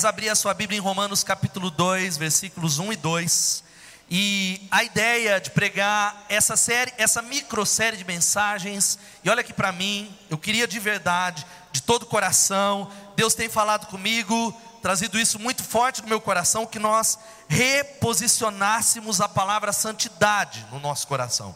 [0.00, 3.64] mas abrir a sua Bíblia em Romanos capítulo 2, versículos 1 e 2.
[4.10, 9.52] E a ideia de pregar essa série, essa micro série de mensagens, e olha aqui
[9.52, 15.20] para mim, eu queria de verdade, de todo o coração, Deus tem falado comigo, trazido
[15.20, 21.54] isso muito forte no meu coração, que nós reposicionássemos a palavra santidade no nosso coração.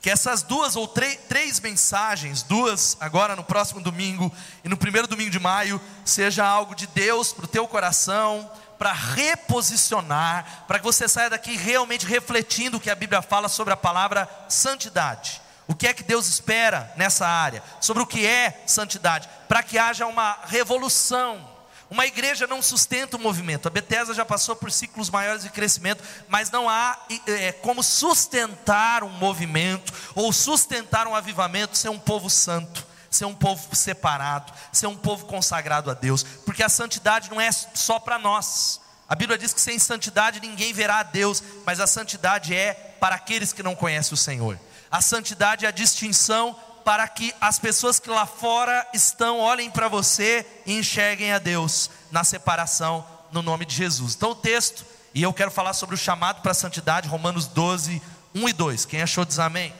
[0.00, 4.32] Que essas duas ou três mensagens, duas agora no próximo domingo
[4.64, 8.92] e no primeiro domingo de maio, seja algo de Deus para o teu coração, para
[8.92, 13.76] reposicionar, para que você saia daqui realmente refletindo o que a Bíblia fala sobre a
[13.76, 15.42] palavra santidade.
[15.68, 17.62] O que é que Deus espera nessa área?
[17.78, 19.28] Sobre o que é santidade?
[19.46, 21.46] Para que haja uma revolução.
[21.90, 23.66] Uma igreja não sustenta o movimento.
[23.66, 26.96] A Bethesda já passou por ciclos maiores de crescimento, mas não há
[27.26, 33.34] é, como sustentar um movimento ou sustentar um avivamento sem um povo santo ser um
[33.34, 38.20] povo separado, ser um povo consagrado a Deus, porque a santidade não é só para
[38.20, 38.80] nós.
[39.08, 43.16] A Bíblia diz que sem santidade ninguém verá a Deus, mas a santidade é para
[43.16, 44.58] aqueles que não conhecem o Senhor.
[44.88, 46.56] A santidade é a distinção
[46.90, 51.88] para que as pessoas que lá fora estão olhem para você e enxerguem a Deus
[52.10, 54.16] na separação no nome de Jesus.
[54.16, 58.02] Então o texto, e eu quero falar sobre o chamado para a santidade, Romanos 12,
[58.34, 58.86] 1 e 2.
[58.86, 59.72] Quem achou diz amém?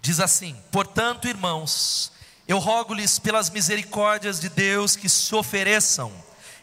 [0.00, 2.12] Diz assim: Portanto, irmãos,
[2.46, 6.12] eu rogo-lhes pelas misericórdias de Deus que se ofereçam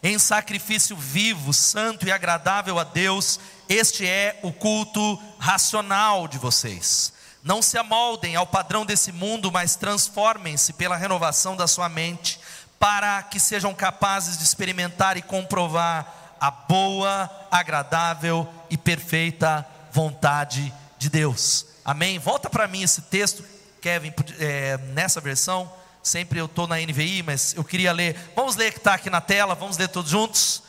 [0.01, 7.18] em sacrifício vivo, santo e agradável a Deus, este é o culto racional de vocês.
[7.43, 12.39] Não se amoldem ao padrão desse mundo, mas transformem-se pela renovação da sua mente,
[12.77, 21.09] para que sejam capazes de experimentar e comprovar a boa, agradável e perfeita vontade de
[21.09, 21.65] Deus.
[21.83, 22.19] Amém?
[22.19, 23.43] Volta para mim esse texto,
[23.81, 25.71] Kevin, é, nessa versão.
[26.01, 28.17] Sempre eu estou na NVI, mas eu queria ler.
[28.35, 30.63] Vamos ler que está aqui na tela, vamos ler todos juntos.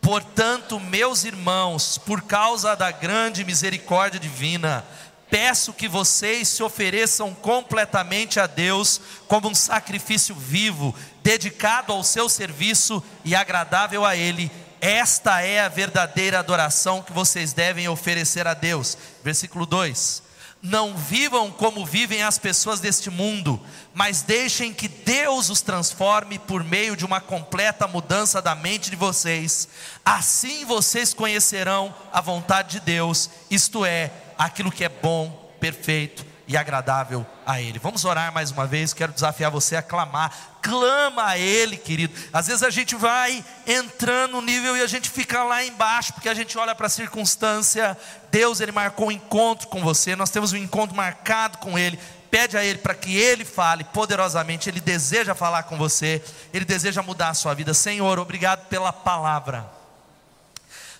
[0.00, 4.84] Portanto, meus irmãos, por causa da grande misericórdia divina,
[5.30, 12.28] peço que vocês se ofereçam completamente a Deus como um sacrifício vivo, dedicado ao seu
[12.28, 14.50] serviço e agradável a Ele.
[14.80, 18.96] Esta é a verdadeira adoração que vocês devem oferecer a Deus.
[19.24, 20.26] Versículo 2
[20.62, 23.60] não vivam como vivem as pessoas deste mundo,
[23.94, 28.96] mas deixem que Deus os transforme por meio de uma completa mudança da mente de
[28.96, 29.68] vocês.
[30.04, 36.56] Assim vocês conhecerão a vontade de Deus, isto é, aquilo que é bom, perfeito e
[36.56, 37.78] agradável a Ele.
[37.78, 38.94] Vamos orar mais uma vez.
[38.94, 40.32] Quero desafiar você a clamar.
[40.62, 42.14] Clama a Ele, querido.
[42.32, 46.28] Às vezes a gente vai entrando no nível e a gente fica lá embaixo, porque
[46.28, 47.96] a gente olha para a circunstância.
[48.30, 50.14] Deus, Ele marcou um encontro com você.
[50.14, 51.98] Nós temos um encontro marcado com Ele.
[52.30, 54.68] Pede a Ele para que Ele fale poderosamente.
[54.68, 56.22] Ele deseja falar com você.
[56.52, 57.74] Ele deseja mudar a sua vida.
[57.74, 59.75] Senhor, obrigado pela palavra.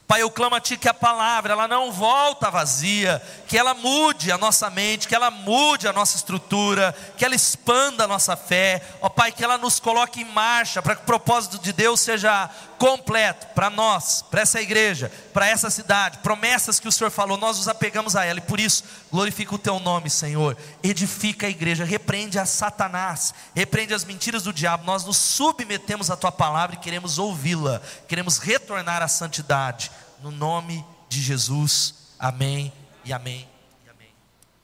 [0.07, 4.31] Pai, eu clamo a Ti que a palavra, ela não volta vazia, que ela mude
[4.31, 8.81] a nossa mente, que ela mude a nossa estrutura, que ela expanda a nossa fé,
[9.01, 12.49] ó Pai, que ela nos coloque em marcha, para que o propósito de Deus seja
[12.79, 17.57] completo para nós, para essa igreja, para essa cidade, promessas que o Senhor falou, nós
[17.57, 21.85] nos apegamos a ela, e por isso, glorifica o Teu nome, Senhor, edifica a igreja,
[21.85, 26.79] repreende a Satanás, repreende as mentiras do diabo, nós nos submetemos à Tua palavra e
[26.79, 29.91] queremos ouvi-la, queremos retornar à santidade,
[30.21, 31.95] no nome de Jesus.
[32.19, 32.73] Amém
[33.05, 33.49] e amém
[33.85, 34.15] e amém.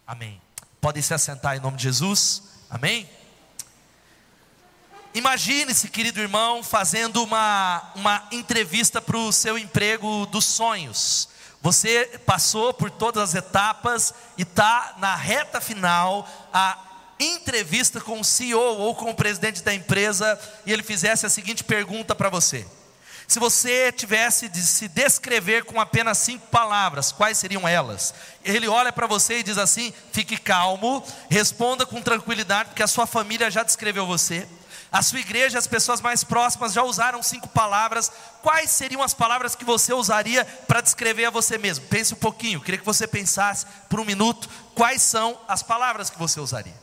[0.07, 0.43] Amém.
[0.81, 2.43] Podem se assentar em nome de Jesus.
[2.69, 3.09] Amém.
[5.15, 11.29] Imagine-se, querido irmão, fazendo uma, uma entrevista para o seu emprego dos sonhos.
[11.61, 16.79] Você passou por todas as etapas e está na reta final, a
[17.21, 21.63] entrevista com o CEO ou com o presidente da empresa, e ele fizesse a seguinte
[21.63, 22.67] pergunta para você:
[23.27, 28.15] se você tivesse de se descrever com apenas cinco palavras, quais seriam elas?
[28.45, 33.07] Ele olha para você e diz assim: fique calmo, responda com tranquilidade, porque a sua
[33.07, 34.47] família já descreveu você.
[34.93, 38.13] A sua igreja, as pessoas mais próximas já usaram cinco palavras.
[38.43, 41.87] Quais seriam as palavras que você usaria para descrever a você mesmo?
[41.87, 46.19] Pense um pouquinho, queria que você pensasse por um minuto quais são as palavras que
[46.19, 46.75] você usaria.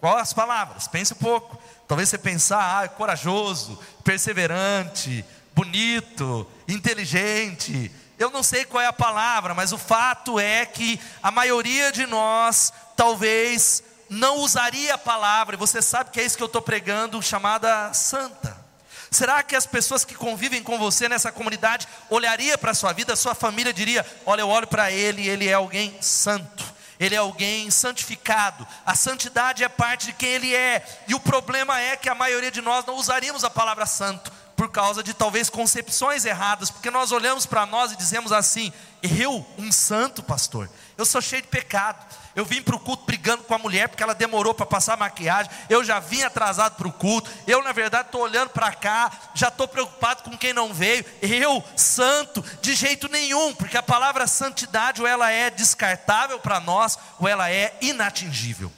[0.00, 0.88] Quais as palavras?
[0.88, 1.56] Pense um pouco.
[1.86, 5.24] Talvez você pensar, ah, corajoso, perseverante,
[5.54, 7.90] bonito, inteligente.
[8.18, 12.06] Eu não sei qual é a palavra, mas o fato é que a maioria de
[12.06, 16.60] nós talvez não usaria a palavra, e você sabe que é isso que eu estou
[16.62, 18.62] pregando, chamada santa.
[19.10, 23.12] Será que as pessoas que convivem com você nessa comunidade olharia para a sua vida,
[23.12, 26.64] a sua família diria: Olha, eu olho para ele, ele é alguém santo,
[26.98, 31.78] ele é alguém santificado, a santidade é parte de quem ele é, e o problema
[31.80, 35.50] é que a maioria de nós não usaríamos a palavra santo, por causa de talvez
[35.50, 38.72] concepções erradas, porque nós olhamos para nós e dizemos assim:
[39.02, 42.04] eu, um santo pastor, eu sou cheio de pecado.
[42.34, 45.52] Eu vim para o culto brigando com a mulher porque ela demorou para passar maquiagem.
[45.68, 47.30] Eu já vim atrasado para o culto.
[47.46, 51.04] Eu, na verdade, estou olhando para cá, já estou preocupado com quem não veio.
[51.20, 56.98] Eu, santo, de jeito nenhum, porque a palavra santidade ou ela é descartável para nós,
[57.18, 58.72] ou ela é inatingível.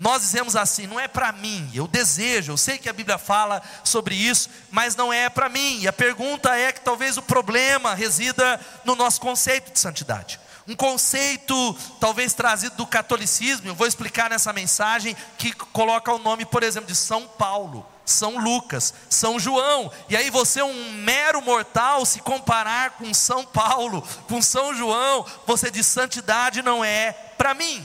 [0.00, 3.62] Nós dizemos assim, não é para mim, eu desejo, eu sei que a Bíblia fala
[3.84, 5.80] sobre isso, mas não é para mim.
[5.80, 10.76] E a pergunta é que talvez o problema resida no nosso conceito de santidade um
[10.76, 16.62] conceito talvez trazido do catolicismo, eu vou explicar nessa mensagem, que coloca o nome, por
[16.62, 22.20] exemplo, de São Paulo, São Lucas, São João, e aí você, um mero mortal, se
[22.20, 27.84] comparar com São Paulo, com São João, você diz: santidade não é para mim.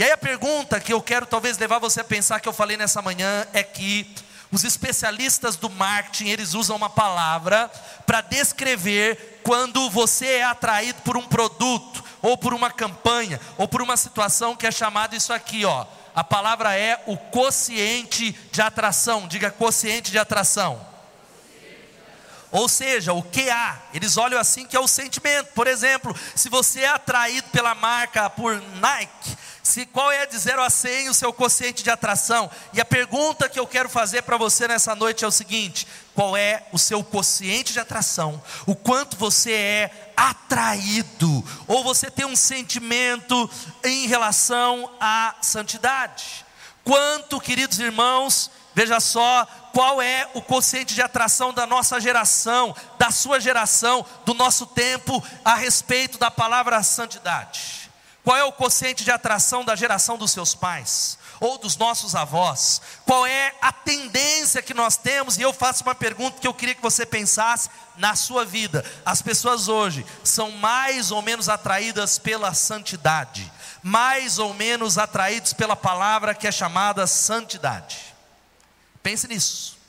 [0.00, 2.74] E aí a pergunta que eu quero talvez levar você a pensar, que eu falei
[2.74, 4.10] nessa manhã, é que
[4.50, 7.70] os especialistas do marketing, eles usam uma palavra
[8.06, 13.82] para descrever quando você é atraído por um produto, ou por uma campanha, ou por
[13.82, 15.84] uma situação que é chamado isso aqui, ó.
[16.14, 19.28] A palavra é o quociente de atração.
[19.28, 20.80] Diga quociente de atração.
[22.50, 25.52] Ou seja, o QA, eles olham assim que é o sentimento.
[25.52, 29.36] Por exemplo, se você é atraído pela marca por Nike,
[29.70, 32.50] se qual é de 0 a 100 o seu quociente de atração?
[32.72, 36.36] E a pergunta que eu quero fazer para você nessa noite é o seguinte: qual
[36.36, 38.42] é o seu quociente de atração?
[38.66, 43.48] O quanto você é atraído ou você tem um sentimento
[43.84, 46.44] em relação à santidade?
[46.82, 53.12] Quanto, queridos irmãos, veja só, qual é o quociente de atração da nossa geração, da
[53.12, 57.79] sua geração, do nosso tempo a respeito da palavra santidade?
[58.22, 61.18] Qual é o quociente de atração da geração dos seus pais?
[61.40, 62.82] Ou dos nossos avós?
[63.06, 65.38] Qual é a tendência que nós temos?
[65.38, 68.84] E eu faço uma pergunta que eu queria que você pensasse na sua vida.
[69.06, 73.50] As pessoas hoje são mais ou menos atraídas pela santidade,
[73.82, 78.14] mais ou menos atraídos pela palavra que é chamada santidade.
[79.02, 79.79] Pense nisso.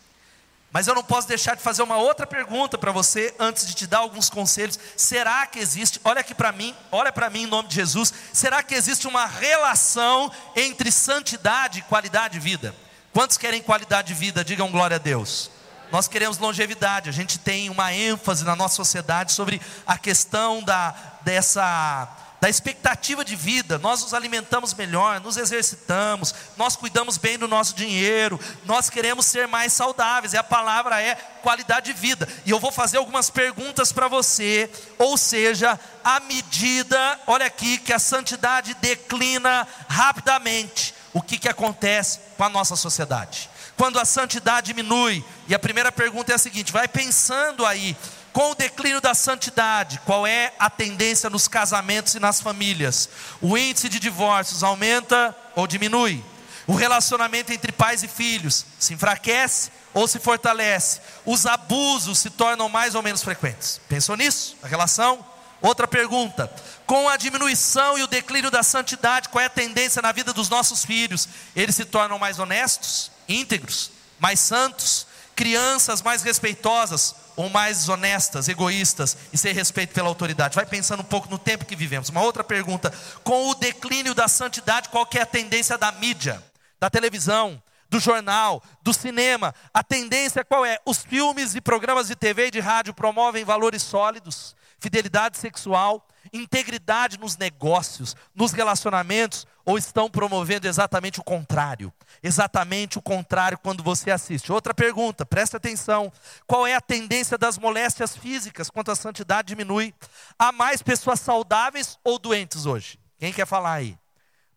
[0.72, 3.86] Mas eu não posso deixar de fazer uma outra pergunta para você antes de te
[3.86, 4.80] dar alguns conselhos.
[4.96, 8.64] Será que existe, olha aqui para mim, olha para mim em nome de Jesus, será
[8.64, 12.74] que existe uma relação entre santidade e qualidade de vida?
[13.12, 14.46] Quantos querem qualidade de vida?
[14.46, 15.52] Digam glória a Deus.
[15.92, 20.96] Nós queremos longevidade, a gente tem uma ênfase na nossa sociedade sobre a questão da,
[21.22, 22.08] dessa
[22.42, 27.76] da expectativa de vida, nós nos alimentamos melhor, nos exercitamos, nós cuidamos bem do nosso
[27.76, 32.28] dinheiro, nós queremos ser mais saudáveis, e a palavra é qualidade de vida.
[32.44, 34.68] E eu vou fazer algumas perguntas para você,
[34.98, 42.22] ou seja, à medida, olha aqui, que a santidade declina rapidamente, o que, que acontece
[42.38, 43.52] com a nossa sociedade?
[43.78, 47.96] Quando a santidade diminui, e a primeira pergunta é a seguinte: vai pensando aí,
[48.34, 53.10] com o declínio da santidade, qual é a tendência nos casamentos e nas famílias?
[53.42, 56.24] O índice de divórcios aumenta ou diminui?
[56.66, 61.02] O relacionamento entre pais e filhos se enfraquece ou se fortalece?
[61.26, 63.82] Os abusos se tornam mais ou menos frequentes?
[63.90, 64.56] Pensou nisso?
[64.64, 65.26] A relação?
[65.62, 66.50] Outra pergunta:
[66.86, 70.48] com a diminuição e o declínio da santidade, qual é a tendência na vida dos
[70.48, 71.28] nossos filhos?
[71.54, 79.18] Eles se tornam mais honestos, íntegros, mais santos, crianças mais respeitosas ou mais honestas, egoístas
[79.32, 80.56] e sem respeito pela autoridade.
[80.56, 82.10] Vai pensando um pouco no tempo que vivemos.
[82.10, 86.44] Uma outra pergunta: com o declínio da santidade, qual é a tendência da mídia,
[86.80, 89.54] da televisão, do jornal, do cinema?
[89.74, 90.80] A tendência qual é?
[90.86, 97.20] Os filmes e programas de TV e de rádio promovem valores sólidos, fidelidade sexual, integridade
[97.20, 101.94] nos negócios, nos relacionamentos, ou estão promovendo exatamente o contrário?
[102.24, 104.52] Exatamente o contrário quando você assiste.
[104.52, 106.12] Outra pergunta, preste atenção:
[106.48, 109.94] qual é a tendência das moléstias físicas quanto a santidade diminui?
[110.38, 113.00] Há mais pessoas saudáveis ou doentes hoje?
[113.20, 113.98] Quem quer falar aí?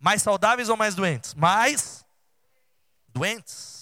[0.00, 1.34] Mais saudáveis ou mais doentes?
[1.34, 2.04] Mais
[3.12, 3.73] doentes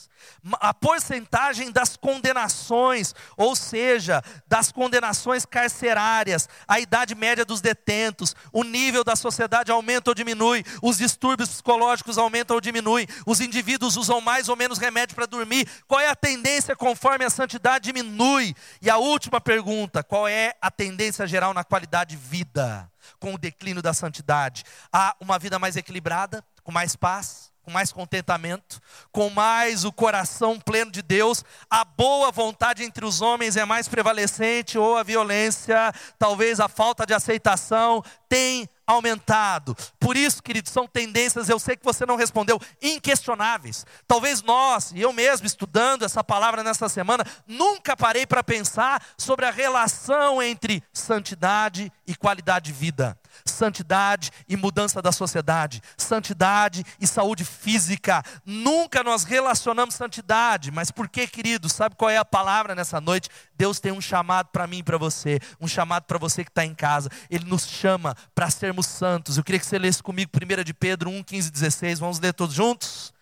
[0.60, 8.64] a porcentagem das condenações, ou seja, das condenações carcerárias, a idade média dos detentos, o
[8.64, 14.20] nível da sociedade aumenta ou diminui, os distúrbios psicológicos aumentam ou diminuem, os indivíduos usam
[14.20, 15.68] mais ou menos remédio para dormir.
[15.86, 18.54] Qual é a tendência conforme a santidade diminui?
[18.80, 22.90] E a última pergunta: qual é a tendência geral na qualidade de vida?
[23.18, 27.92] Com o declínio da santidade, há uma vida mais equilibrada, com mais paz, com mais
[27.92, 28.80] contentamento,
[29.12, 33.88] com mais o coração pleno de Deus, a boa vontade entre os homens é mais
[33.88, 39.76] prevalecente ou a violência, talvez a falta de aceitação tem aumentado.
[40.00, 43.86] Por isso, queridos, são tendências, eu sei que você não respondeu, inquestionáveis.
[44.08, 49.46] Talvez nós, e eu mesmo estudando essa palavra nessa semana, nunca parei para pensar sobre
[49.46, 57.06] a relação entre santidade e qualidade de vida santidade e mudança da sociedade, santidade e
[57.06, 58.22] saúde física.
[58.44, 61.68] Nunca nós relacionamos santidade, mas por que, querido?
[61.68, 63.28] Sabe qual é a palavra nessa noite?
[63.56, 66.64] Deus tem um chamado para mim e para você, um chamado para você que está
[66.64, 67.08] em casa.
[67.30, 69.36] Ele nos chama para sermos santos.
[69.36, 71.98] Eu queria que você lesse comigo 1 de Pedro 1, 15 16.
[71.98, 73.12] Vamos ler todos juntos?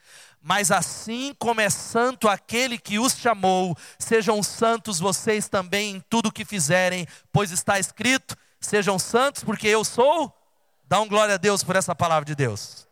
[0.42, 6.30] Mas assim como é santo aquele que os chamou, sejam santos vocês também em tudo
[6.30, 10.32] o que fizerem, pois está escrito: Sejam santos, porque eu sou.
[10.84, 12.86] Dá um glória a Deus por essa palavra de Deus.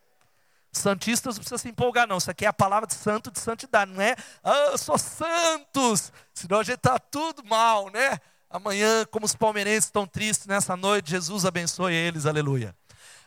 [0.73, 2.19] Santistas não precisa se empolgar, não.
[2.19, 4.15] Isso aqui é a palavra de santo de santidade, não é?
[4.43, 8.19] Ah, eu sou santos, senão a gente está tudo mal, né?
[8.49, 12.75] Amanhã, como os palmeirenses estão tristes nessa noite, Jesus abençoe eles, aleluia.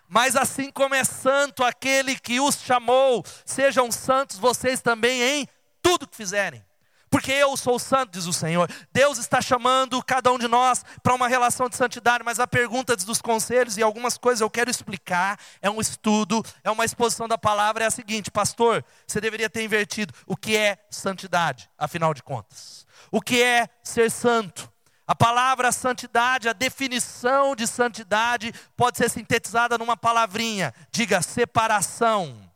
[0.07, 5.47] Mas assim como é santo aquele que os chamou, sejam santos vocês também em
[5.81, 6.63] tudo que fizerem
[7.11, 8.71] porque eu sou santo, diz o Senhor.
[8.93, 12.95] Deus está chamando cada um de nós para uma relação de santidade, mas a pergunta
[12.95, 17.37] dos conselhos e algumas coisas eu quero explicar, é um estudo, é uma exposição da
[17.37, 22.23] palavra, é a seguinte, pastor, você deveria ter invertido o que é santidade, afinal de
[22.23, 22.87] contas.
[23.11, 24.71] O que é ser santo?
[25.05, 32.50] A palavra santidade, a definição de santidade pode ser sintetizada numa palavrinha, diga separação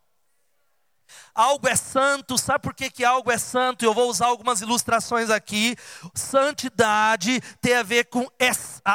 [1.35, 3.83] Algo é santo, sabe por que, que algo é santo?
[3.83, 5.75] Eu vou usar algumas ilustrações aqui.
[6.13, 8.25] Santidade tem a ver com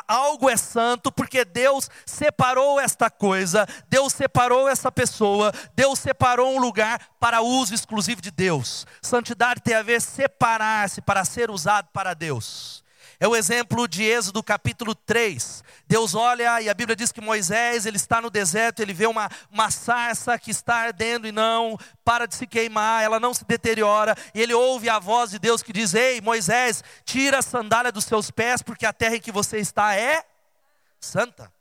[0.09, 6.59] algo é santo, porque Deus separou esta coisa, Deus separou essa pessoa, Deus separou um
[6.59, 8.87] lugar para uso exclusivo de Deus.
[9.03, 12.83] Santidade tem a ver separar-se para ser usado para Deus.
[13.23, 15.63] É o exemplo de Êxodo capítulo 3.
[15.91, 19.29] Deus olha e a Bíblia diz que Moisés, ele está no deserto, ele vê uma,
[19.51, 24.15] uma sarça que está ardendo e não para de se queimar, ela não se deteriora,
[24.33, 28.05] e ele ouve a voz de Deus que diz: Ei, Moisés, tira a sandália dos
[28.05, 30.25] seus pés, porque a terra em que você está é
[31.01, 31.53] santa.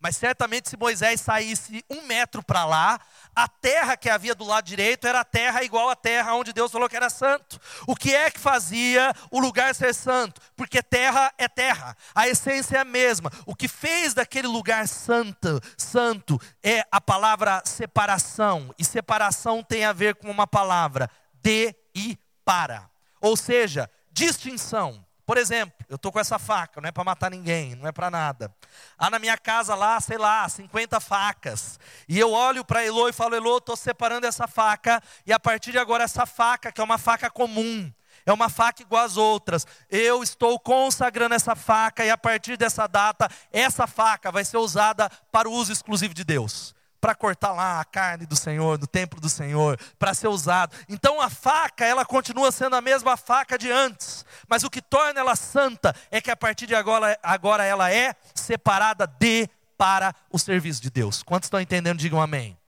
[0.00, 3.00] Mas certamente, se Moisés saísse um metro para lá,
[3.34, 6.70] a terra que havia do lado direito era a terra igual à terra onde Deus
[6.70, 7.60] falou que era santo.
[7.86, 10.40] O que é que fazia o lugar ser santo?
[10.56, 13.30] Porque terra é terra, a essência é a mesma.
[13.44, 18.72] O que fez daquele lugar santo, santo é a palavra separação.
[18.78, 21.10] E separação tem a ver com uma palavra
[21.42, 22.88] de e para.
[23.20, 25.04] Ou seja, distinção.
[25.28, 28.10] Por exemplo, eu estou com essa faca, não é para matar ninguém, não é para
[28.10, 28.50] nada.
[28.96, 31.78] Há na minha casa lá, sei lá, 50 facas.
[32.08, 35.70] E eu olho para Elô e falo, Elô, estou separando essa faca, e a partir
[35.70, 37.92] de agora essa faca, que é uma faca comum,
[38.24, 39.66] é uma faca igual às outras.
[39.90, 45.10] Eu estou consagrando essa faca, e a partir dessa data, essa faca vai ser usada
[45.30, 49.20] para o uso exclusivo de Deus para cortar lá a carne do Senhor, no templo
[49.20, 50.74] do Senhor, para ser usado.
[50.88, 55.20] Então a faca, ela continua sendo a mesma faca de antes, mas o que torna
[55.20, 60.38] ela santa é que a partir de agora, agora ela é separada de para o
[60.38, 61.22] serviço de Deus.
[61.22, 61.98] Quantos estão entendendo?
[61.98, 62.58] Digam amém.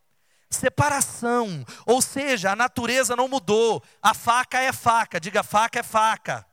[0.48, 6.44] Separação, ou seja, a natureza não mudou, a faca é faca, diga faca é faca,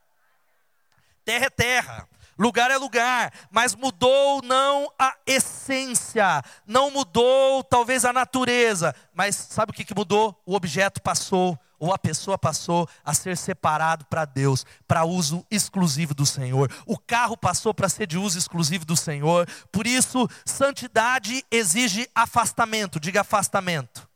[1.25, 8.13] terra é terra, Lugar é lugar, mas mudou não a essência, não mudou talvez a
[8.13, 10.39] natureza, mas sabe o que, que mudou?
[10.45, 16.13] O objeto passou, ou a pessoa passou a ser separado para Deus, para uso exclusivo
[16.13, 16.71] do Senhor.
[16.85, 19.47] O carro passou para ser de uso exclusivo do Senhor.
[19.71, 24.06] Por isso, santidade exige afastamento, diga afastamento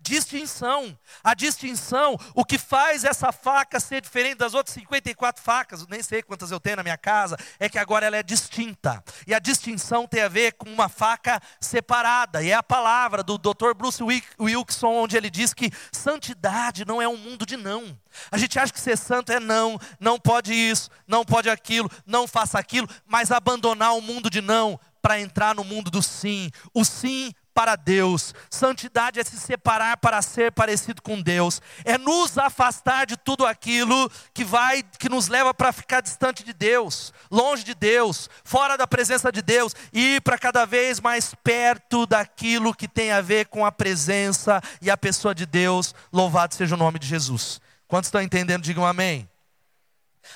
[0.00, 0.96] distinção.
[1.22, 6.22] A distinção, o que faz essa faca ser diferente das outras 54 facas, nem sei
[6.22, 9.02] quantas eu tenho na minha casa, é que agora ela é distinta.
[9.26, 12.42] E a distinção tem a ver com uma faca separada.
[12.42, 13.74] E é a palavra do Dr.
[13.76, 17.98] Bruce Wilkinson, onde ele diz que santidade não é um mundo de não.
[18.30, 22.26] A gente acha que ser santo é não, não pode isso, não pode aquilo, não
[22.26, 26.50] faça aquilo, mas abandonar o mundo de não para entrar no mundo do sim.
[26.74, 28.36] O sim para Deus.
[28.48, 31.60] Santidade é se separar para ser parecido com Deus.
[31.84, 36.52] É nos afastar de tudo aquilo que vai que nos leva para ficar distante de
[36.52, 41.34] Deus, longe de Deus, fora da presença de Deus e ir para cada vez mais
[41.42, 45.96] perto daquilo que tem a ver com a presença e a pessoa de Deus.
[46.12, 47.60] Louvado seja o nome de Jesus.
[47.88, 48.62] Quantos estão entendendo?
[48.62, 49.28] Digam amém.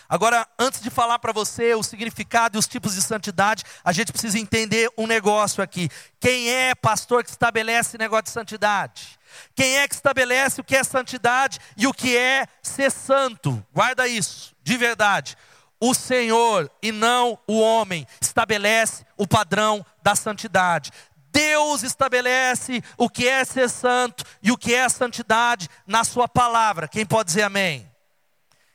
[0.09, 4.13] Agora, antes de falar para você o significado e os tipos de santidade, a gente
[4.13, 5.89] precisa entender um negócio aqui.
[6.21, 9.19] Quem é pastor que estabelece negócio de santidade?
[9.55, 13.65] Quem é que estabelece o que é santidade e o que é ser santo?
[13.73, 15.37] Guarda isso, de verdade.
[15.81, 20.91] O Senhor e não o homem estabelece o padrão da santidade.
[21.33, 26.87] Deus estabelece o que é ser santo e o que é santidade na Sua palavra.
[26.87, 27.91] Quem pode dizer amém?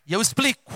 [0.05, 0.73] E eu explico.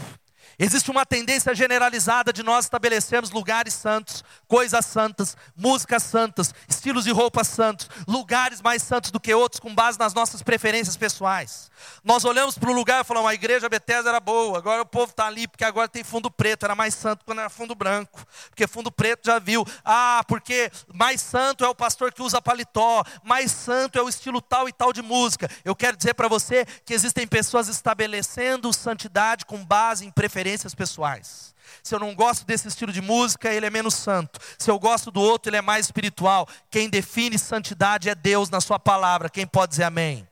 [0.63, 7.09] Existe uma tendência generalizada de nós estabelecermos lugares santos, coisas santas, músicas santas, estilos de
[7.09, 11.70] roupas santos, lugares mais santos do que outros com base nas nossas preferências pessoais.
[12.03, 15.11] Nós olhamos para um lugar e falamos, a igreja Bethesda era boa, agora o povo
[15.11, 18.67] está ali porque agora tem fundo preto, era mais santo quando era fundo branco, porque
[18.67, 19.65] fundo preto já viu.
[19.83, 24.41] Ah, porque mais santo é o pastor que usa paletó, mais santo é o estilo
[24.41, 25.49] tal e tal de música.
[25.63, 31.51] Eu quero dizer para você que existem pessoas estabelecendo santidade com base em preferências pessoais.
[31.83, 34.39] Se eu não gosto desse estilo de música, ele é menos santo.
[34.57, 36.47] Se eu gosto do outro, ele é mais espiritual.
[36.69, 39.29] Quem define santidade é Deus na Sua palavra.
[39.29, 40.27] Quem pode dizer amém?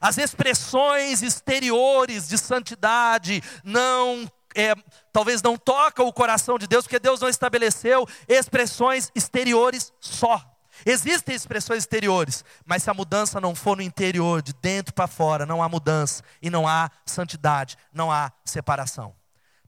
[0.00, 4.74] As expressões exteriores de santidade não é,
[5.12, 10.44] talvez não tocam o coração de Deus, porque Deus não estabeleceu expressões exteriores só.
[10.84, 15.44] Existem expressões exteriores, mas se a mudança não for no interior, de dentro para fora,
[15.44, 19.19] não há mudança e não há santidade, não há separação.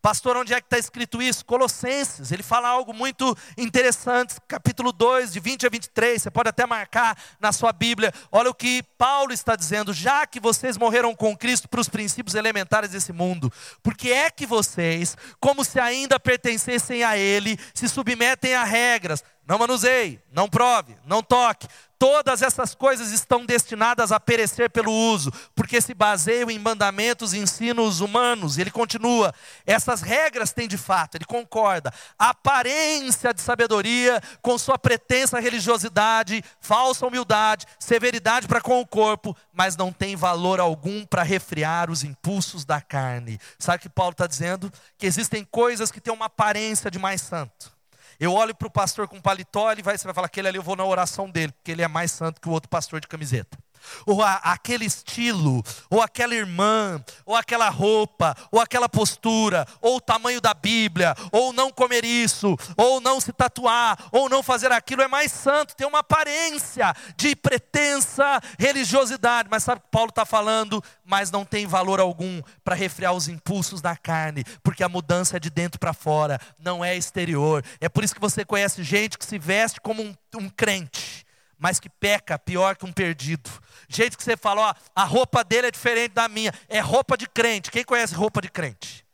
[0.02, 1.44] Pastor, onde é que está escrito isso?
[1.44, 6.66] Colossenses, ele fala algo muito interessante, capítulo 2, de 20 a 23, você pode até
[6.66, 8.12] marcar na sua Bíblia.
[8.32, 12.35] Olha o que Paulo está dizendo: já que vocês morreram com Cristo para os princípios
[12.35, 18.56] elementares desse mundo, porque é que vocês, como se ainda pertencessem a Ele, se submetem
[18.56, 21.68] a regras, não manuseie, não prove, não toque.
[22.02, 27.38] Todas essas coisas estão destinadas a perecer pelo uso, porque se baseiam em mandamentos e
[27.38, 28.59] ensinos humanos.
[28.59, 29.32] Ele continua:
[29.64, 37.06] essas regras têm de fato, ele concorda, aparência de sabedoria com sua pretensa religiosidade, falsa
[37.06, 42.64] humildade, severidade para com o corpo, mas não tem valor algum para refriar os impulsos
[42.64, 43.38] da carne.
[43.61, 44.73] Sabe o que Paulo está dizendo?
[44.99, 47.73] Que existem coisas que têm uma aparência de mais santo
[48.19, 50.63] eu olho para o pastor com paletó, ele vai, você vai falar, aquele ali eu
[50.63, 53.58] vou na oração dele, porque ele é mais santo que o outro pastor de camiseta
[54.06, 60.00] ou a, aquele estilo, ou aquela irmã, ou aquela roupa, ou aquela postura, ou o
[60.00, 65.02] tamanho da Bíblia, ou não comer isso, ou não se tatuar, ou não fazer aquilo,
[65.02, 70.25] é mais santo, tem uma aparência de pretensa religiosidade, mas sabe o que Paulo está
[70.25, 70.82] falando?
[71.04, 75.40] Mas não tem valor algum para refrear os impulsos da carne, porque a mudança é
[75.40, 77.64] de dentro para fora, não é exterior.
[77.80, 81.26] É por isso que você conhece gente que se veste como um, um crente
[81.62, 83.48] mas que peca pior que um perdido.
[83.88, 87.28] Jeito que você fala, ó, a roupa dele é diferente da minha, é roupa de
[87.28, 87.70] crente.
[87.70, 89.06] Quem conhece roupa de crente?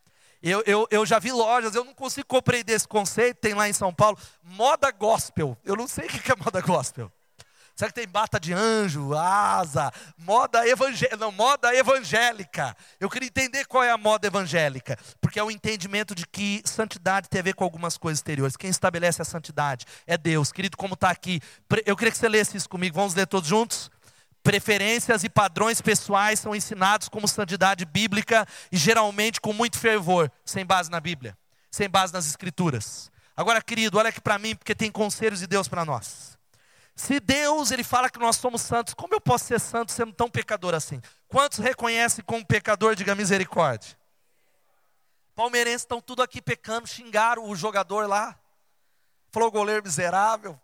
[0.42, 3.74] Eu, eu, eu já vi lojas, eu não consigo compreender esse conceito, tem lá em
[3.74, 5.58] São Paulo, moda gospel.
[5.62, 7.12] Eu não sei o que é moda gospel.
[7.78, 12.76] Será que tem bata de anjo, asa, moda, evangé não, moda evangélica?
[12.98, 17.28] Eu queria entender qual é a moda evangélica, porque é o entendimento de que santidade
[17.28, 18.56] tem a ver com algumas coisas exteriores.
[18.56, 20.50] Quem estabelece a santidade é Deus.
[20.50, 21.40] Querido, como está aqui,
[21.86, 22.96] eu queria que você lesse isso comigo.
[22.96, 23.88] Vamos ler todos juntos?
[24.42, 30.66] Preferências e padrões pessoais são ensinados como santidade bíblica e geralmente com muito fervor, sem
[30.66, 31.38] base na Bíblia,
[31.70, 33.08] sem base nas Escrituras.
[33.36, 36.37] Agora, querido, olha aqui para mim, porque tem conselhos de Deus para nós.
[36.98, 40.28] Se Deus ele fala que nós somos santos, como eu posso ser santo sendo tão
[40.28, 41.00] pecador assim?
[41.28, 43.96] Quantos reconhecem como pecador, diga misericórdia?
[45.32, 48.36] Palmeirenses estão tudo aqui pecando, xingaram o jogador lá.
[49.30, 50.60] Falou goleiro miserável.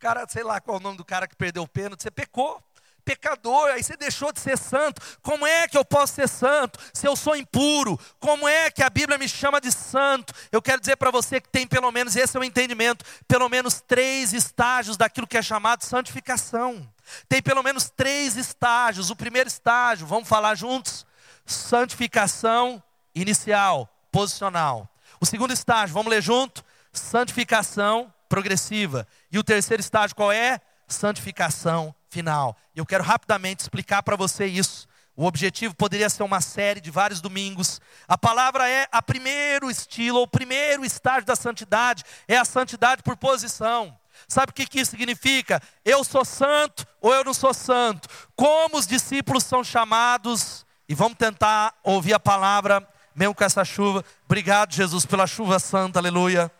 [0.00, 2.60] Cara, sei lá qual é o nome do cara que perdeu o pênalti, você pecou
[3.04, 5.00] pecador, aí você deixou de ser santo.
[5.22, 7.98] Como é que eu posso ser santo se eu sou impuro?
[8.18, 10.32] Como é que a Bíblia me chama de santo?
[10.50, 13.80] Eu quero dizer para você que tem pelo menos, esse é o entendimento, pelo menos
[13.80, 16.88] três estágios daquilo que é chamado santificação.
[17.28, 19.10] Tem pelo menos três estágios.
[19.10, 21.06] O primeiro estágio, vamos falar juntos?
[21.44, 22.82] Santificação
[23.14, 24.88] inicial, posicional.
[25.20, 26.64] O segundo estágio, vamos ler junto?
[26.92, 29.06] Santificação progressiva.
[29.30, 30.60] E o terceiro estágio qual é?
[30.88, 32.56] Santificação final.
[32.76, 34.86] Eu quero rapidamente explicar para você isso.
[35.16, 37.80] O objetivo poderia ser uma série de vários domingos.
[38.06, 43.16] A palavra é a primeiro estilo, ou primeiro estágio da santidade, é a santidade por
[43.16, 43.98] posição.
[44.28, 45.60] Sabe o que, que isso significa?
[45.84, 48.08] Eu sou santo ou eu não sou santo?
[48.36, 54.04] Como os discípulos são chamados, e vamos tentar ouvir a palavra, mesmo com essa chuva.
[54.24, 56.50] Obrigado, Jesus, pela chuva santa, aleluia.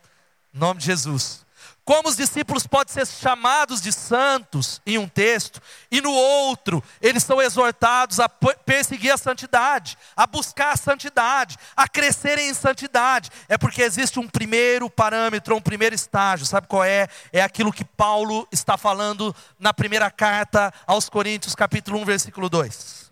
[0.54, 1.44] Em nome de Jesus.
[1.84, 7.24] Como os discípulos podem ser chamados de santos em um texto, e no outro, eles
[7.24, 13.30] são exortados a perseguir a santidade, a buscar a santidade, a crescerem em santidade.
[13.48, 16.46] É porque existe um primeiro parâmetro, um primeiro estágio.
[16.46, 17.08] Sabe qual é?
[17.32, 23.10] É aquilo que Paulo está falando na primeira carta aos Coríntios, capítulo 1, versículo 2.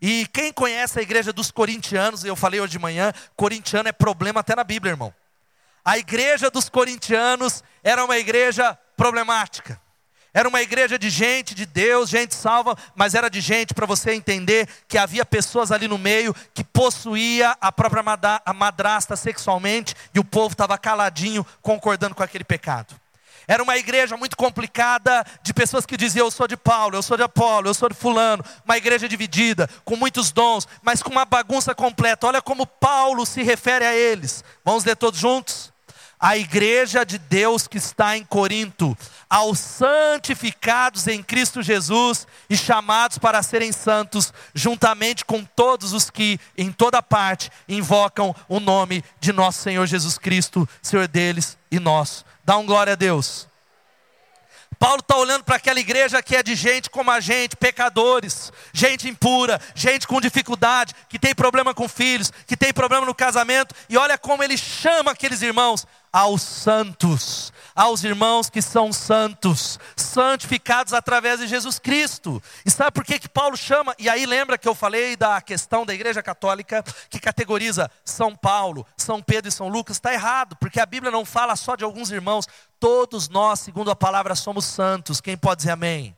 [0.00, 4.40] E quem conhece a igreja dos corintianos, eu falei hoje de manhã, corintiano é problema
[4.40, 5.12] até na Bíblia, irmão.
[5.86, 9.80] A igreja dos corintianos era uma igreja problemática.
[10.34, 14.12] Era uma igreja de gente, de Deus, gente salva, mas era de gente para você
[14.12, 18.02] entender que havia pessoas ali no meio que possuía a própria
[18.52, 22.92] madrasta sexualmente e o povo estava caladinho concordando com aquele pecado.
[23.46, 27.16] Era uma igreja muito complicada de pessoas que diziam: Eu sou de Paulo, eu sou
[27.16, 28.44] de Apolo, eu sou de Fulano.
[28.64, 32.26] Uma igreja dividida, com muitos dons, mas com uma bagunça completa.
[32.26, 34.42] Olha como Paulo se refere a eles.
[34.64, 35.75] Vamos ler todos juntos?
[36.18, 38.96] A igreja de Deus que está em Corinto,
[39.28, 46.40] aos santificados em Cristo Jesus e chamados para serem santos, juntamente com todos os que,
[46.56, 52.24] em toda parte, invocam o nome de nosso Senhor Jesus Cristo, Senhor deles e nosso.
[52.44, 53.46] Dá um glória a Deus.
[54.78, 59.08] Paulo está olhando para aquela igreja que é de gente como a gente, pecadores, gente
[59.08, 63.96] impura, gente com dificuldade, que tem problema com filhos, que tem problema no casamento, e
[63.96, 71.40] olha como ele chama aqueles irmãos aos santos, aos irmãos que são santos, santificados através
[71.40, 72.42] de Jesus Cristo.
[72.64, 73.94] E sabe por que, que Paulo chama?
[73.98, 78.86] E aí lembra que eu falei da questão da igreja católica que categoriza São Paulo,
[78.96, 79.98] São Pedro e São Lucas?
[79.98, 82.48] Está errado, porque a Bíblia não fala só de alguns irmãos,
[82.80, 85.20] todos nós, segundo a palavra, somos santos.
[85.20, 86.16] Quem pode dizer amém?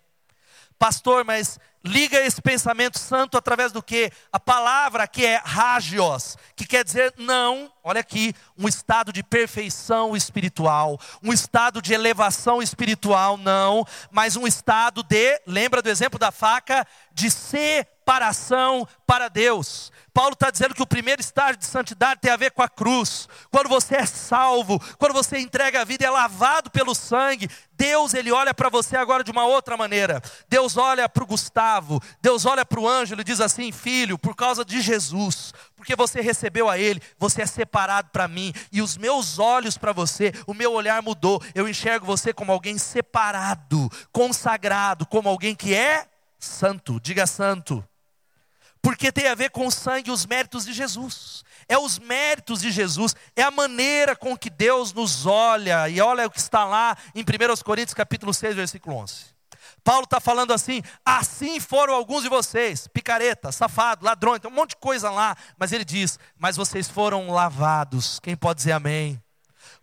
[0.78, 4.12] Pastor, mas liga esse pensamento santo através do que?
[4.30, 10.14] A palavra que é ragios, que quer dizer não, olha aqui, um estado de perfeição
[10.14, 16.30] espiritual, um estado de elevação espiritual, não, mas um estado de, lembra do exemplo da
[16.30, 17.30] faca, de
[18.08, 19.92] separação para Deus.
[20.14, 23.28] Paulo está dizendo que o primeiro estágio de santidade tem a ver com a cruz.
[23.50, 27.50] Quando você é salvo, quando você entrega a vida, é lavado pelo sangue.
[27.74, 30.22] Deus, ele olha para você agora de uma outra maneira.
[30.48, 34.34] Deus olha para o Gustavo, Deus olha para o Ângelo e diz assim: Filho, por
[34.34, 38.96] causa de Jesus, porque você recebeu a Ele, você é separado para mim, e os
[38.96, 41.42] meus olhos para você, o meu olhar mudou.
[41.54, 46.06] Eu enxergo você como alguém separado, consagrado, como alguém que é
[46.38, 46.98] santo.
[47.00, 47.84] Diga santo
[48.88, 51.44] porque tem a ver com o sangue e os méritos de Jesus.
[51.68, 56.26] É os méritos de Jesus, é a maneira com que Deus nos olha, e olha
[56.26, 59.26] o que está lá em 1 Coríntios capítulo 6, versículo 11.
[59.84, 64.70] Paulo está falando assim: assim foram alguns de vocês, picareta, safado, ladrão, tem um monte
[64.70, 68.18] de coisa lá, mas ele diz: mas vocês foram lavados.
[68.20, 69.22] Quem pode dizer amém?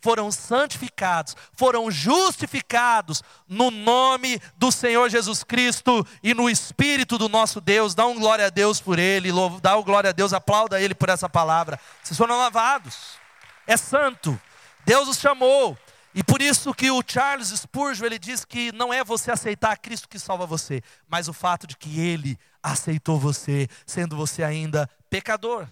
[0.05, 7.59] Foram santificados, foram justificados no nome do Senhor Jesus Cristo e no Espírito do nosso
[7.59, 7.95] Deus.
[7.95, 9.31] Dá um glória a Deus por ele,
[9.63, 11.79] dá um glória a Deus, aplauda ele por essa palavra.
[12.03, 13.17] Vocês foram lavados,
[13.65, 14.39] é santo,
[14.85, 15.75] Deus os chamou.
[16.13, 20.07] E por isso que o Charles Spurgeon ele diz que não é você aceitar Cristo
[20.07, 25.67] que salva você, mas o fato de que Ele aceitou você, sendo você ainda pecador.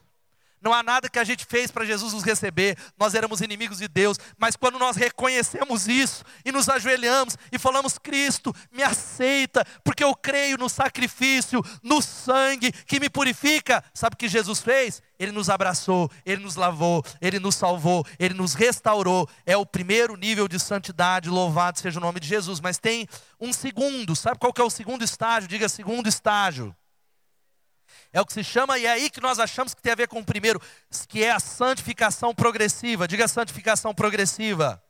[0.63, 2.77] Não há nada que a gente fez para Jesus nos receber.
[2.97, 7.97] Nós éramos inimigos de Deus, mas quando nós reconhecemos isso e nos ajoelhamos e falamos:
[7.97, 13.83] Cristo, me aceita, porque eu creio no sacrifício, no sangue que me purifica.
[13.93, 15.01] Sabe o que Jesus fez?
[15.19, 19.27] Ele nos abraçou, ele nos lavou, ele nos salvou, ele nos restaurou.
[19.45, 22.61] É o primeiro nível de santidade, louvado seja o nome de Jesus.
[22.61, 23.05] Mas tem
[23.37, 25.49] um segundo, sabe qual que é o segundo estágio?
[25.49, 26.73] Diga segundo estágio.
[28.13, 30.07] É o que se chama, e é aí que nós achamos que tem a ver
[30.07, 30.61] com o primeiro,
[31.07, 33.07] que é a santificação progressiva.
[33.07, 34.81] Diga santificação progressiva.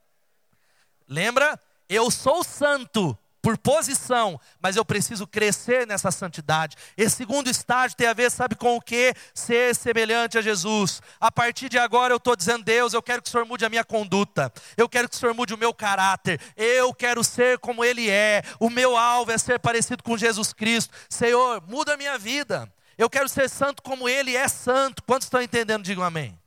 [1.08, 1.58] Lembra?
[1.88, 6.78] Eu sou santo por posição, mas eu preciso crescer nessa santidade.
[6.96, 9.14] Esse segundo estágio tem a ver, sabe com o que?
[9.34, 11.02] Ser semelhante a Jesus.
[11.20, 13.70] A partir de agora eu estou dizendo, Deus, eu quero que o Senhor mude a
[13.70, 17.84] minha conduta, eu quero que o Senhor mude o meu caráter, eu quero ser como
[17.84, 20.94] Ele é, o meu alvo é ser parecido com Jesus Cristo.
[21.10, 22.72] Senhor, muda a minha vida.
[22.98, 25.04] Eu quero ser santo como Ele é santo.
[25.04, 25.84] Quantos estão entendendo?
[25.84, 26.38] Digam amém.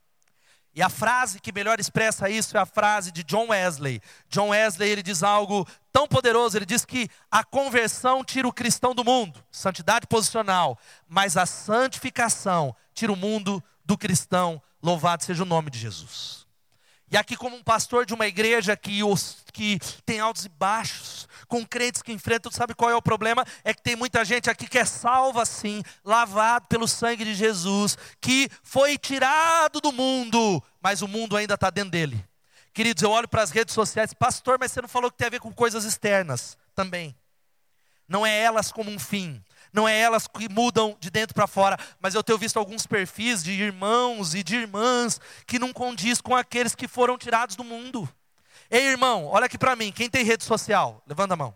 [0.76, 3.98] E a frase que melhor expressa isso é a frase de John Wesley.
[4.28, 6.58] John Wesley ele diz algo tão poderoso.
[6.58, 10.78] Ele diz que a conversão tira o cristão do mundo, santidade posicional,
[11.08, 14.62] mas a santificação tira o mundo do cristão.
[14.82, 16.45] Louvado seja o nome de Jesus.
[17.10, 21.28] E aqui, como um pastor de uma igreja que, os, que tem altos e baixos,
[21.46, 23.44] com crentes que enfrentam, sabe qual é o problema?
[23.62, 27.96] É que tem muita gente aqui que é salva sim, lavado pelo sangue de Jesus,
[28.20, 32.24] que foi tirado do mundo, mas o mundo ainda está dentro dele.
[32.74, 35.30] Queridos, eu olho para as redes sociais, pastor, mas você não falou que tem a
[35.30, 37.16] ver com coisas externas também.
[38.08, 39.42] Não é elas como um fim,
[39.76, 43.44] não é elas que mudam de dentro para fora, mas eu tenho visto alguns perfis
[43.44, 48.08] de irmãos e de irmãs que não condiz com aqueles que foram tirados do mundo.
[48.70, 51.02] Ei, irmão, olha aqui para mim, quem tem rede social?
[51.06, 51.54] Levanta a mão.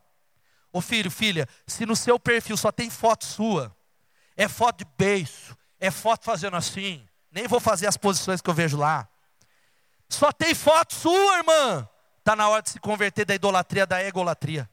[0.70, 3.74] Ô filho, filha, se no seu perfil só tem foto sua,
[4.36, 7.02] é foto de beijo, é foto fazendo assim,
[7.32, 9.08] nem vou fazer as posições que eu vejo lá.
[10.10, 11.88] Só tem foto sua, irmã.
[12.18, 14.68] Está na hora de se converter da idolatria da egolatria.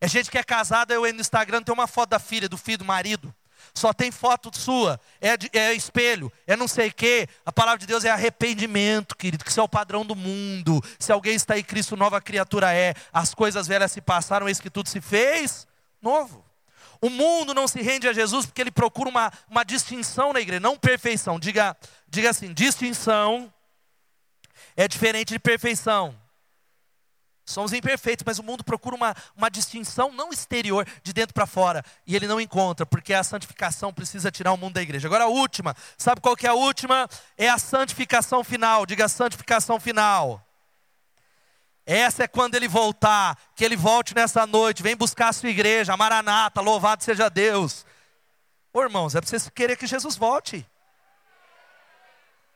[0.00, 2.78] É gente que é casada, eu no Instagram tem uma foto da filha, do filho,
[2.78, 3.34] do marido.
[3.74, 7.28] Só tem foto sua, é, de, é espelho, é não sei o quê.
[7.44, 10.82] A palavra de Deus é arrependimento, querido, que isso é o padrão do mundo.
[10.98, 12.94] Se alguém está em Cristo, nova criatura é.
[13.12, 15.66] As coisas velhas se passaram, eis que tudo se fez
[16.00, 16.44] novo.
[17.00, 20.60] O mundo não se rende a Jesus porque ele procura uma, uma distinção na igreja,
[20.60, 21.38] não perfeição.
[21.38, 21.76] Diga,
[22.08, 23.52] diga assim: distinção
[24.74, 26.14] é diferente de perfeição.
[27.46, 31.84] Somos imperfeitos, mas o mundo procura uma, uma distinção não exterior, de dentro para fora.
[32.04, 35.06] E ele não encontra, porque a santificação precisa tirar o mundo da igreja.
[35.06, 37.08] Agora a última, sabe qual que é a última?
[37.38, 38.84] É a santificação final.
[38.84, 40.44] Diga santificação final.
[41.86, 45.94] Essa é quando ele voltar, que ele volte nessa noite, vem buscar a sua igreja,
[45.94, 47.86] a Maranata, louvado seja Deus.
[48.72, 50.68] Ô irmãos, é para vocês querer que Jesus volte.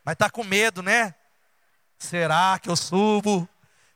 [0.04, 1.14] Mas está com medo, né?
[1.96, 3.48] Será que eu subo?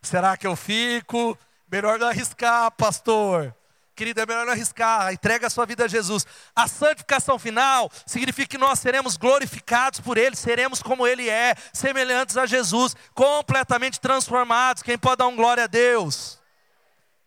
[0.07, 1.37] Será que eu fico?
[1.71, 3.55] Melhor não arriscar, pastor.
[3.97, 6.27] Querido, é melhor não arriscar, entrega a sua vida a Jesus.
[6.55, 12.37] A santificação final significa que nós seremos glorificados por Ele, seremos como Ele é, semelhantes
[12.37, 14.83] a Jesus, completamente transformados.
[14.83, 16.41] Quem pode dar um glória a Deus?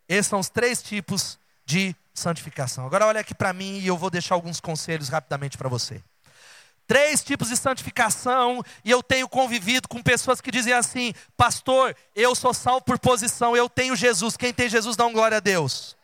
[0.09, 2.85] Esses são os três tipos de santificação.
[2.85, 6.03] Agora olha aqui para mim e eu vou deixar alguns conselhos rapidamente para você.
[6.87, 12.33] Três tipos de santificação, e eu tenho convivido com pessoas que dizem assim: Pastor, eu
[12.33, 14.37] sou salvo por posição, eu tenho Jesus.
[14.37, 15.97] Quem tem Jesus dá um glória a Deus.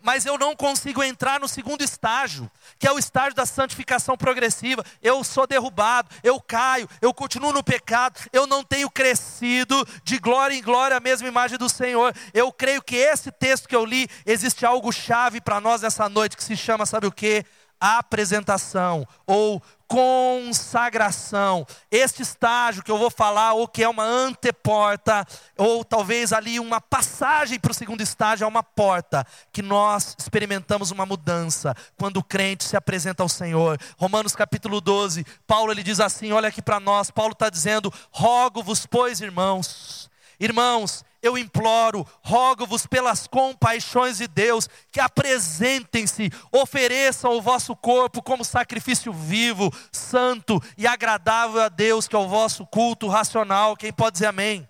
[0.00, 4.84] Mas eu não consigo entrar no segundo estágio, que é o estágio da santificação progressiva.
[5.02, 10.54] Eu sou derrubado, eu caio, eu continuo no pecado, eu não tenho crescido de glória
[10.54, 12.14] em glória a mesma imagem do Senhor.
[12.32, 16.36] Eu creio que esse texto que eu li, existe algo chave para nós nessa noite
[16.36, 17.44] que se chama, sabe o que?
[17.80, 21.66] Apresentação ou consagração.
[21.90, 26.80] Este estágio que eu vou falar, ou que é uma anteporta, ou talvez ali uma
[26.80, 32.24] passagem para o segundo estágio, é uma porta que nós experimentamos uma mudança quando o
[32.24, 33.80] crente se apresenta ao Senhor.
[33.96, 38.84] Romanos capítulo 12, Paulo ele diz assim: olha aqui para nós, Paulo está dizendo: rogo-vos,
[38.84, 40.07] pois, irmãos,
[40.38, 48.44] irmãos, eu imploro, rogo-vos pelas compaixões de Deus, que apresentem-se, ofereçam o vosso corpo como
[48.44, 53.76] sacrifício vivo, santo e agradável a Deus, que é o vosso culto racional.
[53.76, 54.68] Quem pode dizer amém?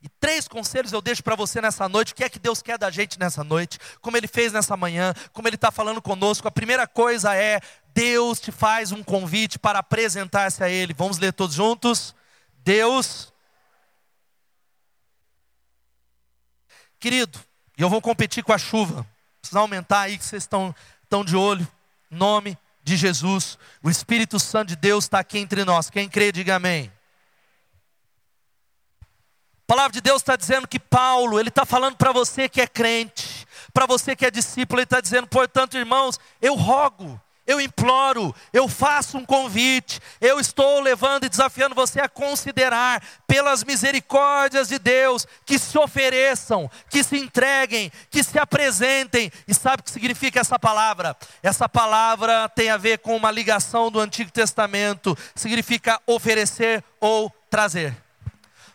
[0.00, 2.12] E três conselhos eu deixo para você nessa noite.
[2.12, 3.80] O que é que Deus quer da gente nessa noite?
[4.00, 6.46] Como Ele fez nessa manhã, como Ele está falando conosco.
[6.46, 7.60] A primeira coisa é:
[7.92, 10.94] Deus te faz um convite para apresentar-se a Ele.
[10.94, 12.14] Vamos ler todos juntos?
[12.62, 13.32] Deus
[17.00, 17.38] Querido,
[17.76, 19.06] e eu vou competir com a chuva.
[19.40, 21.66] Precisa aumentar aí que vocês estão, estão de olho.
[22.10, 23.58] Nome de Jesus.
[23.82, 25.90] O Espírito Santo de Deus está aqui entre nós.
[25.90, 26.92] Quem crê, diga amém.
[29.02, 32.66] A palavra de Deus está dizendo que Paulo, ele está falando para você que é
[32.66, 38.34] crente, para você que é discípulo, ele está dizendo, portanto, irmãos, eu rogo, eu imploro,
[38.52, 44.78] eu faço um convite, eu estou levando e desafiando você a considerar, pelas misericórdias de
[44.78, 49.32] Deus, que se ofereçam, que se entreguem, que se apresentem.
[49.48, 51.16] E sabe o que significa essa palavra?
[51.42, 58.07] Essa palavra tem a ver com uma ligação do Antigo Testamento, significa oferecer ou trazer.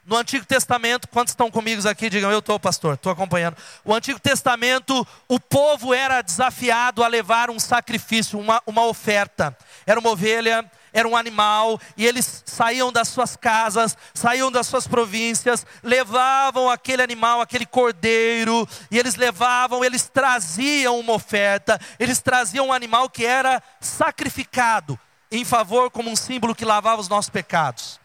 [0.05, 2.09] No Antigo Testamento, quantos estão comigo aqui?
[2.09, 3.55] Digam, eu estou, pastor, estou acompanhando.
[3.85, 9.57] O Antigo Testamento, o povo era desafiado a levar um sacrifício, uma, uma oferta.
[9.85, 14.87] Era uma ovelha, era um animal, e eles saíam das suas casas, saíam das suas
[14.87, 22.67] províncias, levavam aquele animal, aquele cordeiro, e eles levavam, eles traziam uma oferta, eles traziam
[22.67, 24.99] um animal que era sacrificado
[25.31, 28.02] em favor, como um símbolo que lavava os nossos pecados.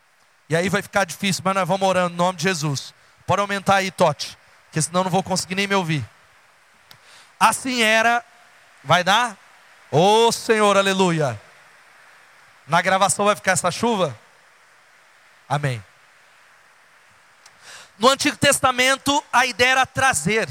[0.48, 2.94] E aí vai ficar difícil, mas nós vamos orando no nome de Jesus.
[3.26, 6.08] Pode aumentar aí, Tote, porque senão não vou conseguir nem me ouvir.
[7.38, 8.24] Assim era,
[8.82, 9.37] vai dar?
[9.90, 11.40] Ô oh, Senhor, aleluia.
[12.66, 14.18] Na gravação vai ficar essa chuva?
[15.48, 15.82] Amém.
[17.98, 20.48] No Antigo Testamento, a ideia era trazer.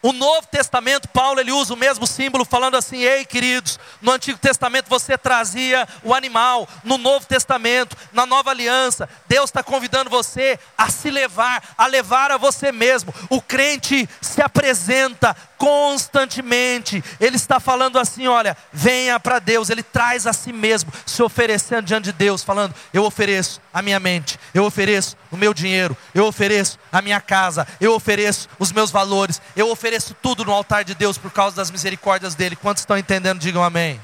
[0.00, 4.38] O Novo Testamento, Paulo ele usa o mesmo símbolo, falando assim: ei queridos, no Antigo
[4.38, 10.58] Testamento você trazia o animal, no Novo Testamento, na Nova Aliança, Deus está convidando você
[10.76, 13.12] a se levar, a levar a você mesmo.
[13.28, 20.26] O crente se apresenta constantemente, ele está falando assim: olha, venha para Deus, ele traz
[20.26, 24.64] a si mesmo, se oferecendo diante de Deus, falando: eu ofereço a minha mente, eu
[24.64, 29.68] ofereço o meu dinheiro, eu ofereço a minha casa, eu ofereço os meus valores, eu
[29.68, 32.56] ofereço tudo no altar de Deus por causa das misericórdias dele.
[32.56, 33.40] Quantos estão entendendo?
[33.40, 34.00] Digam amém.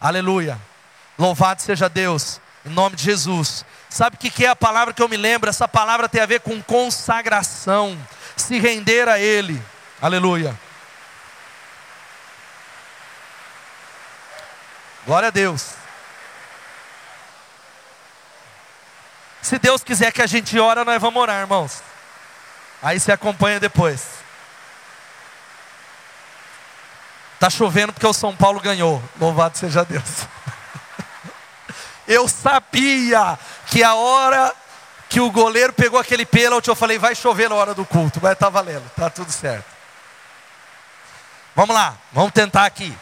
[0.00, 0.58] Aleluia.
[1.18, 3.64] Louvado seja Deus, em nome de Jesus.
[3.88, 5.48] Sabe o que é a palavra que eu me lembro?
[5.48, 7.96] Essa palavra tem a ver com consagração,
[8.36, 9.62] se render a Ele.
[10.04, 10.54] Aleluia.
[15.06, 15.70] Glória a Deus.
[19.40, 21.82] Se Deus quiser que a gente ora, nós vamos orar, irmãos.
[22.82, 24.06] Aí você acompanha depois.
[27.40, 29.02] Tá chovendo porque o São Paulo ganhou.
[29.18, 30.04] Louvado seja Deus.
[32.06, 33.38] Eu sabia
[33.68, 34.54] que a hora
[35.08, 38.34] que o goleiro pegou aquele pênalti, eu falei, vai chover na hora do culto, estar
[38.34, 39.73] tá valendo, tá tudo certo.
[41.54, 42.92] Vamos lá, vamos tentar aqui.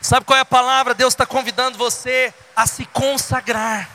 [0.00, 0.92] Sabe qual é a palavra?
[0.92, 3.88] Deus está convidando você a se consagrar.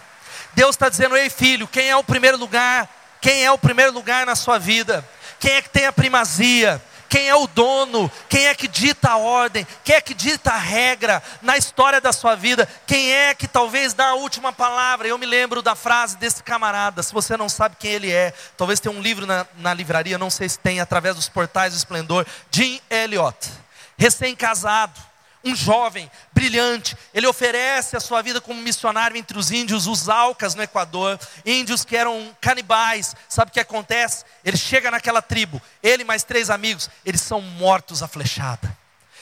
[0.53, 2.89] Deus está dizendo, ei filho, quem é o primeiro lugar?
[3.21, 5.07] Quem é o primeiro lugar na sua vida?
[5.39, 6.81] Quem é que tem a primazia?
[7.09, 8.09] Quem é o dono?
[8.29, 9.65] Quem é que dita a ordem?
[9.83, 12.69] Quem é que dita a regra na história da sua vida?
[12.85, 15.07] Quem é que talvez dá a última palavra?
[15.07, 17.01] Eu me lembro da frase desse camarada.
[17.01, 20.29] Se você não sabe quem ele é, talvez tenha um livro na, na livraria, não
[20.29, 22.27] sei se tem, através dos portais do esplendor.
[22.51, 23.49] Jim Elliot,
[23.97, 25.08] recém-casado
[25.43, 30.55] um jovem brilhante, ele oferece a sua vida como missionário entre os índios, os Alcas
[30.55, 33.15] no Equador, índios que eram canibais.
[33.27, 34.25] Sabe o que acontece?
[34.43, 38.77] Ele chega naquela tribo, ele e mais três amigos, eles são mortos à flechada.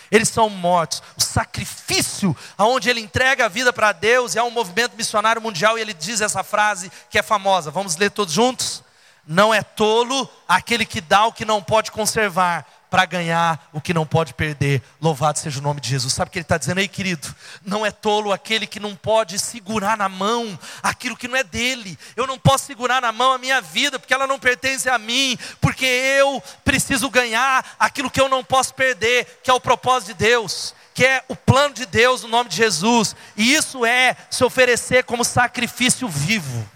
[0.09, 1.03] Eles são mortos.
[1.17, 5.77] O sacrifício, aonde ele entrega a vida para Deus, e há um movimento missionário mundial,
[5.77, 7.71] e ele diz essa frase que é famosa.
[7.71, 8.83] Vamos ler todos juntos?
[9.25, 13.93] Não é tolo aquele que dá o que não pode conservar, para ganhar o que
[13.93, 14.81] não pode perder.
[15.01, 16.13] Louvado seja o nome de Jesus.
[16.13, 17.33] Sabe o que ele está dizendo aí, querido?
[17.65, 21.97] Não é tolo aquele que não pode segurar na mão aquilo que não é dele.
[22.15, 25.37] Eu não posso segurar na mão a minha vida, porque ela não pertence a mim,
[25.59, 30.25] porque eu preciso ganhar aquilo que eu não posso perder, que é o propósito de
[30.25, 34.43] Deus que é o plano de Deus no nome de Jesus, e isso é se
[34.43, 36.67] oferecer como sacrifício vivo.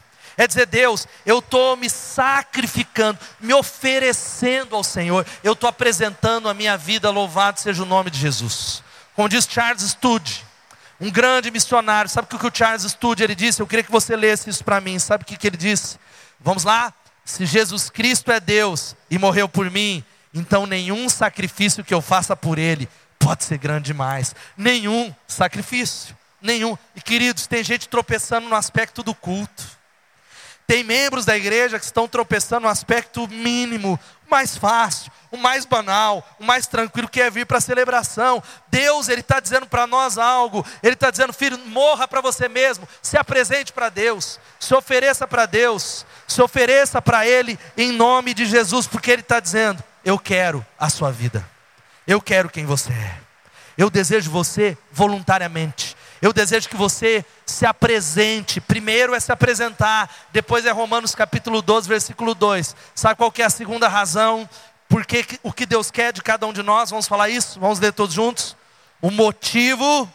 [0.41, 6.54] É dizer, Deus, eu estou me sacrificando, me oferecendo ao Senhor, eu estou apresentando a
[6.56, 8.84] minha vida, louvado seja o nome de Jesus.
[9.15, 10.43] Como diz Charles Studd,
[10.99, 13.62] um grande missionário, sabe o que o Charles Studd ele disse?
[13.62, 15.99] Eu queria que você lesse isso para mim, sabe o que, que ele disse?
[16.39, 16.91] Vamos lá?
[17.23, 22.36] Se Jesus Cristo é Deus e morreu por mim, então nenhum sacrifício que eu faça
[22.36, 24.34] por Ele pode ser grande demais.
[24.58, 26.75] Nenhum sacrifício, nenhum.
[26.95, 29.81] E queridos, tem gente tropeçando no aspecto do culto.
[30.71, 35.65] Tem membros da igreja que estão tropeçando no aspecto mínimo, o mais fácil, o mais
[35.65, 38.41] banal, o mais tranquilo que é vir para a celebração.
[38.69, 40.65] Deus, Ele está dizendo para nós algo.
[40.81, 45.45] Ele está dizendo, filho, morra para você mesmo, se apresente para Deus, se ofereça para
[45.45, 50.65] Deus, se ofereça para Ele em nome de Jesus, porque Ele está dizendo: Eu quero
[50.79, 51.45] a sua vida,
[52.07, 53.17] eu quero quem você é,
[53.77, 55.97] eu desejo você voluntariamente.
[56.21, 58.62] Eu desejo que você se apresente.
[58.62, 62.75] Primeiro é se apresentar, depois é Romanos capítulo 12, versículo 2.
[62.93, 64.47] Sabe qual é a segunda razão?
[64.88, 66.91] Porque o que Deus quer de cada um de nós?
[66.91, 67.60] Vamos falar isso?
[67.60, 68.55] Vamos ler todos juntos?
[69.01, 70.07] O motivo.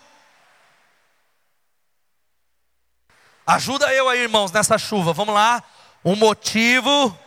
[3.44, 5.12] Ajuda eu aí, irmãos, nessa chuva.
[5.12, 5.62] Vamos lá.
[6.04, 7.18] O motivo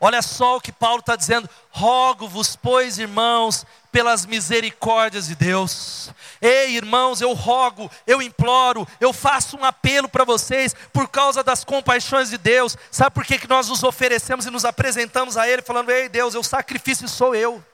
[0.00, 6.10] Olha só o que Paulo está dizendo: rogo-vos, pois, irmãos, pelas misericórdias de Deus.
[6.42, 11.64] Ei, irmãos, eu rogo, eu imploro, eu faço um apelo para vocês por causa das
[11.64, 12.76] compaixões de Deus.
[12.90, 16.34] Sabe por que, que nós nos oferecemos e nos apresentamos a Ele, falando: Ei, Deus,
[16.34, 17.64] o sacrifício sou eu.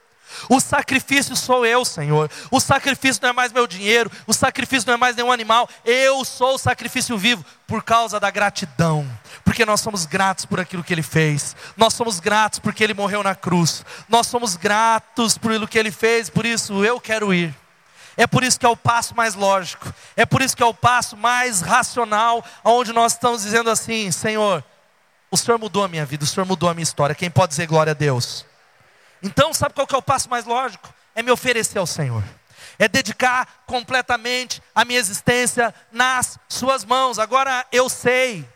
[0.48, 2.30] O sacrifício sou eu, Senhor.
[2.50, 4.10] O sacrifício não é mais meu dinheiro.
[4.26, 5.68] O sacrifício não é mais nenhum animal.
[5.84, 9.06] Eu sou o sacrifício vivo por causa da gratidão.
[9.44, 11.56] Porque nós somos gratos por aquilo que Ele fez.
[11.76, 13.84] Nós somos gratos porque Ele morreu na cruz.
[14.08, 16.30] Nós somos gratos por aquilo que Ele fez.
[16.30, 17.54] Por isso eu quero ir.
[18.16, 19.92] É por isso que é o passo mais lógico.
[20.14, 24.62] É por isso que é o passo mais racional, onde nós estamos dizendo assim: Senhor,
[25.30, 27.14] o Senhor mudou a minha vida, o Senhor mudou a minha história.
[27.14, 28.44] Quem pode dizer glória a Deus?
[29.22, 30.92] Então, sabe qual que é o passo mais lógico?
[31.14, 32.22] É me oferecer ao Senhor.
[32.78, 37.18] É dedicar completamente a minha existência nas suas mãos.
[37.18, 38.48] Agora eu sei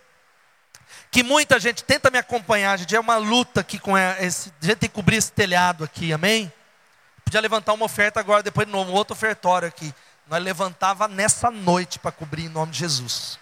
[1.14, 4.78] que muita gente tenta me acompanhar, gente, é uma luta aqui com esse, a gente
[4.78, 6.52] tem que cobrir esse telhado aqui, amém?
[7.24, 9.94] Podia levantar uma oferta agora, depois de novo, um outro ofertório aqui.
[10.26, 13.38] Nós levantava nessa noite para cobrir em nome de Jesus.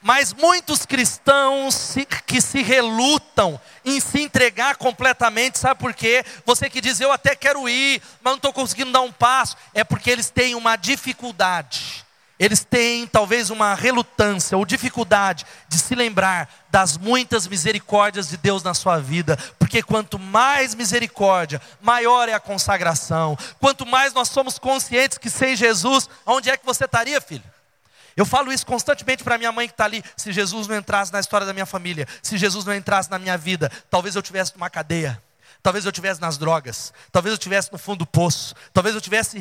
[0.00, 6.24] Mas muitos cristãos que se relutam em se entregar completamente, sabe por quê?
[6.46, 9.82] Você que diz, eu até quero ir, mas não estou conseguindo dar um passo, é
[9.82, 12.06] porque eles têm uma dificuldade,
[12.40, 18.62] eles têm talvez uma relutância ou dificuldade de se lembrar das muitas misericórdias de Deus
[18.62, 24.58] na sua vida, porque quanto mais misericórdia, maior é a consagração, quanto mais nós somos
[24.58, 27.44] conscientes que sem Jesus, onde é que você estaria, filho?
[28.16, 30.02] Eu falo isso constantemente para minha mãe que está ali.
[30.16, 33.36] Se Jesus não entrasse na história da minha família, se Jesus não entrasse na minha
[33.36, 35.22] vida, talvez eu tivesse numa cadeia,
[35.62, 39.38] talvez eu tivesse nas drogas, talvez eu tivesse no fundo do poço, talvez eu tivesse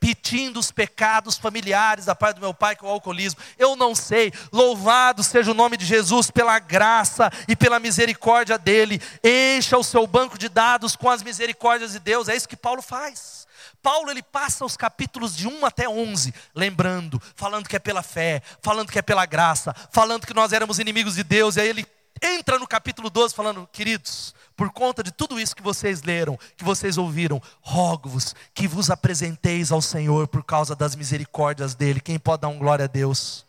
[0.00, 3.40] repetindo os pecados familiares da parte do meu pai, que é o alcoolismo.
[3.58, 4.32] Eu não sei.
[4.50, 9.00] Louvado seja o nome de Jesus pela graça e pela misericórdia dele.
[9.22, 12.28] Encha o seu banco de dados com as misericórdias de Deus.
[12.28, 13.46] É isso que Paulo faz.
[13.82, 18.42] Paulo ele passa os capítulos de 1 até 11, lembrando, falando que é pela fé,
[18.60, 21.86] falando que é pela graça, falando que nós éramos inimigos de Deus, e aí ele
[22.20, 26.62] entra no capítulo 12 falando: Queridos, por conta de tudo isso que vocês leram, que
[26.62, 31.98] vocês ouviram, rogo-vos que vos apresenteis ao Senhor por causa das misericórdias dele.
[31.98, 33.46] Quem pode dar um glória a Deus?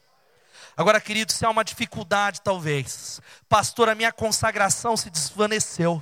[0.78, 6.02] Agora, querido, se há uma dificuldade, talvez, pastor, a minha consagração se desvaneceu,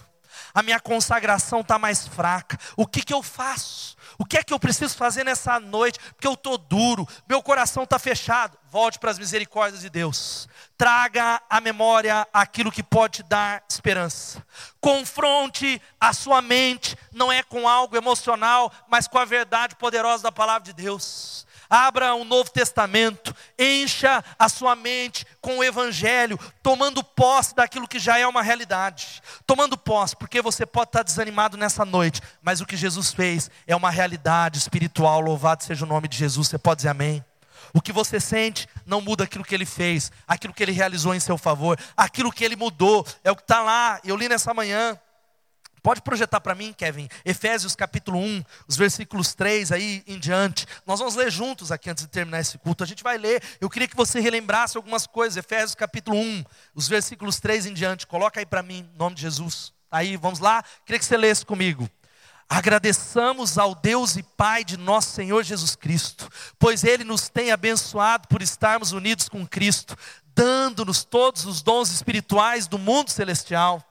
[0.54, 3.98] a minha consagração está mais fraca, o que, que eu faço?
[4.20, 5.98] O que é que eu preciso fazer nessa noite?
[6.14, 8.58] Porque eu estou duro, meu coração está fechado.
[8.70, 10.48] Volte para as misericórdias de Deus.
[10.78, 14.46] Traga à memória aquilo que pode te dar esperança.
[14.82, 20.34] Confronte a sua mente, não é com algo emocional, mas com a verdade poderosa da
[20.34, 21.48] palavra de Deus.
[21.70, 28.00] Abra um novo testamento, encha a sua mente com o evangelho, tomando posse daquilo que
[28.00, 29.22] já é uma realidade.
[29.46, 33.76] Tomando posse, porque você pode estar desanimado nessa noite, mas o que Jesus fez é
[33.76, 35.22] uma realidade espiritual.
[35.22, 36.48] Louvado seja o nome de Jesus.
[36.48, 37.24] Você pode dizer amém?
[37.74, 41.20] O que você sente não muda aquilo que ele fez, aquilo que ele realizou em
[41.20, 44.00] seu favor, aquilo que ele mudou, é o que está lá.
[44.04, 45.00] Eu li nessa manhã.
[45.82, 50.66] Pode projetar para mim, Kevin, Efésios capítulo 1, os versículos 3 aí em diante.
[50.86, 52.84] Nós vamos ler juntos aqui antes de terminar esse culto.
[52.84, 53.42] A gente vai ler.
[53.62, 55.38] Eu queria que você relembrasse algumas coisas.
[55.38, 56.44] Efésios capítulo 1,
[56.76, 58.06] os versículos 3 em diante.
[58.06, 59.74] Coloca aí para mim, em nome de Jesus.
[59.92, 60.64] Aí, vamos lá.
[60.86, 61.90] Queria que você lesse comigo.
[62.48, 66.28] Agradeçamos ao Deus e Pai de nosso Senhor Jesus Cristo,
[66.58, 69.96] pois Ele nos tem abençoado por estarmos unidos com Cristo,
[70.34, 73.84] dando-nos todos os dons espirituais do mundo celestial.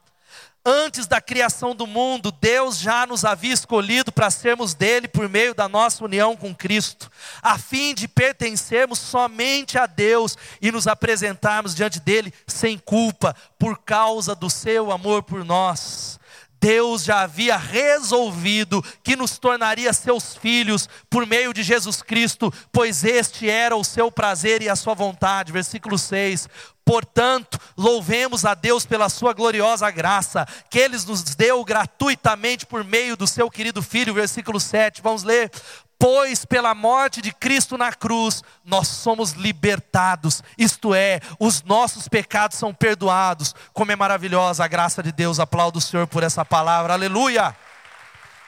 [0.64, 5.54] Antes da criação do mundo, Deus já nos havia escolhido para sermos dele por meio
[5.54, 11.74] da nossa união com Cristo, a fim de pertencermos somente a Deus e nos apresentarmos
[11.74, 16.18] diante dele sem culpa, por causa do seu amor por nós.
[16.60, 23.04] Deus já havia resolvido que nos tornaria seus filhos por meio de Jesus Cristo, pois
[23.04, 25.52] este era o seu prazer e a sua vontade.
[25.52, 26.48] Versículo 6.
[26.88, 33.14] Portanto, louvemos a Deus pela sua gloriosa graça, que Ele nos deu gratuitamente por meio
[33.14, 35.50] do seu querido Filho, versículo 7, vamos ler.
[35.98, 42.56] Pois pela morte de Cristo na cruz, nós somos libertados, isto é, os nossos pecados
[42.56, 43.54] são perdoados.
[43.74, 47.54] Como é maravilhosa a graça de Deus, aplaudo o Senhor por essa palavra, aleluia.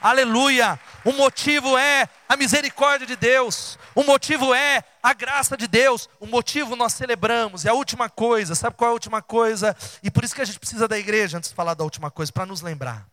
[0.00, 0.80] Aleluia!
[1.04, 6.26] O motivo é a misericórdia de Deus, o motivo é a graça de Deus, o
[6.26, 7.64] motivo nós celebramos.
[7.64, 9.76] E a última coisa, sabe qual é a última coisa?
[10.02, 12.32] E por isso que a gente precisa da igreja antes de falar da última coisa,
[12.32, 13.06] para nos lembrar.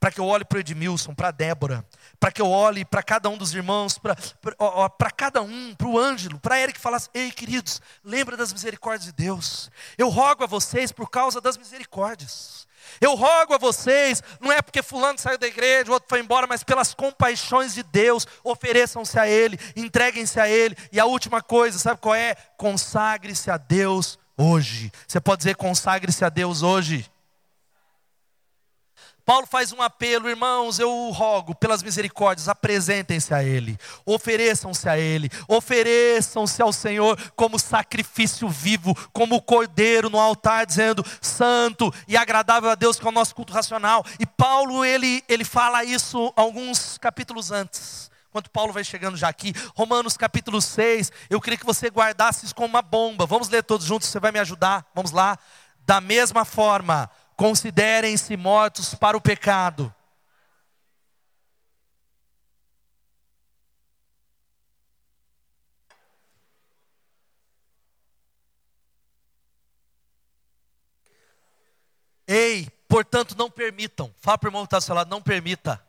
[0.00, 1.84] Para que eu olhe para o Edmilson, para a Débora,
[2.18, 6.38] para que eu olhe para cada um dos irmãos, para cada um, para o Ângelo,
[6.40, 9.70] para Eric falasse: Ei, queridos, lembra das misericórdias de Deus.
[9.98, 12.66] Eu rogo a vocês por causa das misericórdias.
[13.00, 16.46] Eu rogo a vocês, não é porque fulano saiu da igreja, o outro foi embora,
[16.46, 20.76] mas pelas compaixões de Deus, ofereçam-se a Ele, entreguem-se a Ele.
[20.92, 22.34] E a última coisa, sabe qual é?
[22.56, 24.90] Consagre-se a Deus hoje.
[25.06, 27.10] Você pode dizer consagre-se a Deus hoje.
[29.24, 35.30] Paulo faz um apelo, irmãos, eu rogo pelas misericórdias, apresentem-se a Ele, ofereçam-se a Ele,
[35.48, 42.74] ofereçam-se ao Senhor como sacrifício vivo, como cordeiro no altar, dizendo santo e agradável a
[42.74, 44.04] Deus, que é o nosso culto racional.
[44.20, 48.10] E Paulo, ele, ele fala isso alguns capítulos antes.
[48.28, 52.54] Enquanto Paulo vai chegando já aqui, Romanos capítulo 6, eu queria que você guardasse isso
[52.54, 53.24] como uma bomba.
[53.24, 54.84] Vamos ler todos juntos, você vai me ajudar?
[54.94, 55.38] Vamos lá.
[55.86, 59.94] Da mesma forma, considerem-se mortos para o pecado.
[72.26, 74.12] Ei, portanto, não permitam.
[74.18, 75.84] Fala para o irmão que está ao seu lado, não permita.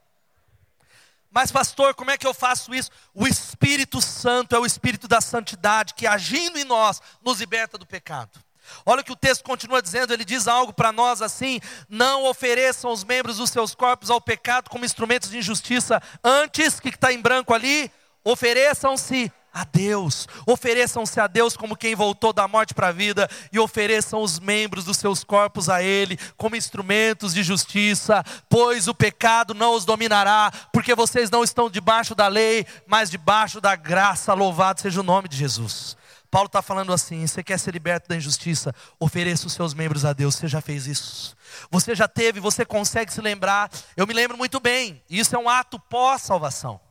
[1.31, 2.89] Mas, pastor, como é que eu faço isso?
[3.13, 7.85] O Espírito Santo é o Espírito da santidade que, agindo em nós, nos liberta do
[7.85, 8.39] pecado.
[8.85, 11.59] Olha o que o texto continua dizendo, ele diz algo para nós assim:
[11.89, 16.89] não ofereçam os membros dos seus corpos ao pecado como instrumentos de injustiça, antes, que
[16.89, 17.91] está em branco ali,
[18.23, 23.57] ofereçam-se a Deus, ofereçam-se a Deus como quem voltou da morte para a vida, e
[23.57, 29.53] ofereçam os membros dos seus corpos a Ele como instrumentos de justiça, pois o pecado
[29.53, 34.81] não os dominará, porque vocês não estão debaixo da lei, mas debaixo da graça, louvado
[34.81, 35.95] seja o nome de Jesus.
[36.35, 38.75] Paulo está falando assim: você quer ser liberto da injustiça?
[38.99, 40.35] Ofereça os seus membros a Deus.
[40.35, 41.33] Você já fez isso?
[41.71, 43.71] Você já teve, você consegue se lembrar?
[43.95, 45.01] Eu me lembro muito bem.
[45.09, 46.81] Isso é um ato pós-salvação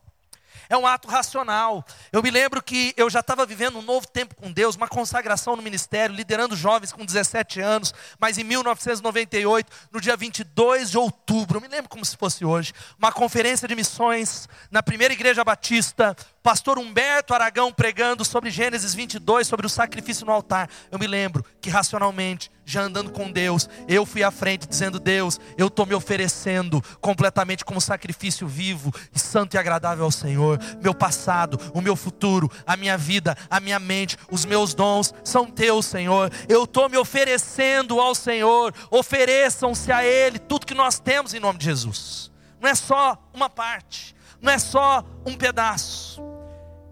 [0.69, 1.85] é um ato racional.
[2.13, 5.57] Eu me lembro que eu já estava vivendo um novo tempo com Deus, uma consagração
[5.57, 11.59] no ministério, liderando jovens com 17 anos, mas em 1998, no dia 22 de outubro,
[11.59, 16.17] eu me lembro como se fosse hoje, uma conferência de missões na primeira igreja batista,
[16.43, 20.69] pastor Humberto Aragão pregando sobre Gênesis 22, sobre o sacrifício no altar.
[20.91, 25.41] Eu me lembro que racionalmente, já andando com Deus, eu fui à frente dizendo: Deus,
[25.57, 30.59] eu estou me oferecendo completamente como sacrifício vivo, santo e agradável ao Senhor.
[30.83, 35.47] Meu passado, o meu futuro, a minha vida, a minha mente, os meus dons são
[35.47, 36.31] teus, Senhor.
[36.49, 38.75] Eu estou me oferecendo ao Senhor.
[38.91, 42.31] Ofereçam-se a Ele tudo que nós temos em nome de Jesus.
[42.61, 46.23] Não é só uma parte, não é só um pedaço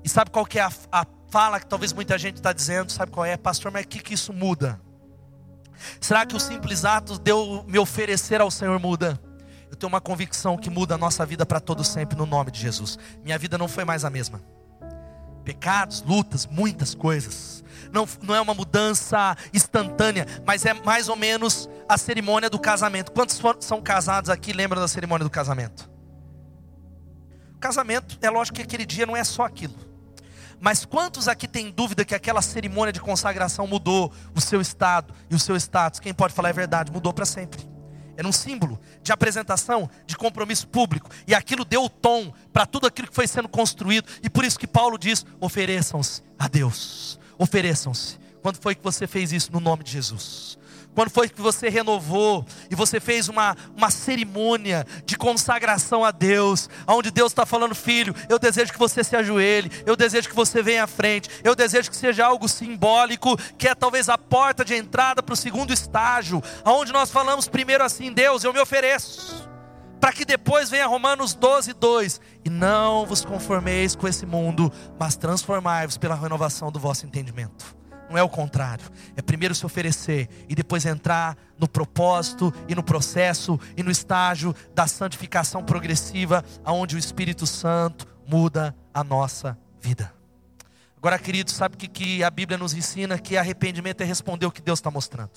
[0.04, 2.90] e sabe qual que é a, a fala que talvez muita gente está dizendo?
[2.90, 3.36] Sabe qual é?
[3.36, 4.80] Pastor, mas o que, que isso muda?
[6.01, 9.20] Será que o simples ato de eu me oferecer ao Senhor muda?
[9.70, 12.61] Eu tenho uma convicção que muda a nossa vida para todo sempre no nome de
[12.61, 12.99] Jesus.
[13.24, 14.43] Minha vida não foi mais a mesma.
[15.45, 17.64] Pecados, lutas, muitas coisas.
[17.91, 23.12] Não, não é uma mudança instantânea, mas é mais ou menos a cerimônia do casamento.
[23.12, 25.91] Quantos são casados aqui lembram da cerimônia do casamento?
[27.55, 29.91] O casamento, é lógico que aquele dia não é só aquilo.
[30.62, 35.34] Mas quantos aqui têm dúvida que aquela cerimônia de consagração mudou o seu estado e
[35.34, 35.98] o seu status?
[35.98, 37.68] Quem pode falar é verdade, mudou para sempre.
[38.16, 41.10] Era um símbolo de apresentação, de compromisso público.
[41.26, 44.06] E aquilo deu o tom para tudo aquilo que foi sendo construído.
[44.22, 47.18] E por isso que Paulo diz: ofereçam-se a Deus.
[47.36, 48.20] Ofereçam-se.
[48.40, 50.56] Quando foi que você fez isso no nome de Jesus?
[50.95, 56.68] Quando foi que você renovou e você fez uma, uma cerimônia de consagração a Deus,
[56.86, 60.62] onde Deus está falando, filho, eu desejo que você se ajoelhe, eu desejo que você
[60.62, 64.74] venha à frente, eu desejo que seja algo simbólico, que é talvez a porta de
[64.74, 69.49] entrada para o segundo estágio, onde nós falamos primeiro assim: Deus, eu me ofereço,
[69.99, 75.16] para que depois venha Romanos 12, 2: e não vos conformeis com esse mundo, mas
[75.16, 77.82] transformai-vos pela renovação do vosso entendimento
[78.12, 78.84] não é o contrário.
[79.16, 84.54] É primeiro se oferecer e depois entrar no propósito e no processo e no estágio
[84.74, 90.12] da santificação progressiva, aonde o Espírito Santo muda a nossa vida.
[90.96, 93.18] Agora, queridos, sabe o que, que a Bíblia nos ensina?
[93.18, 95.30] Que arrependimento é responder o que Deus está mostrando.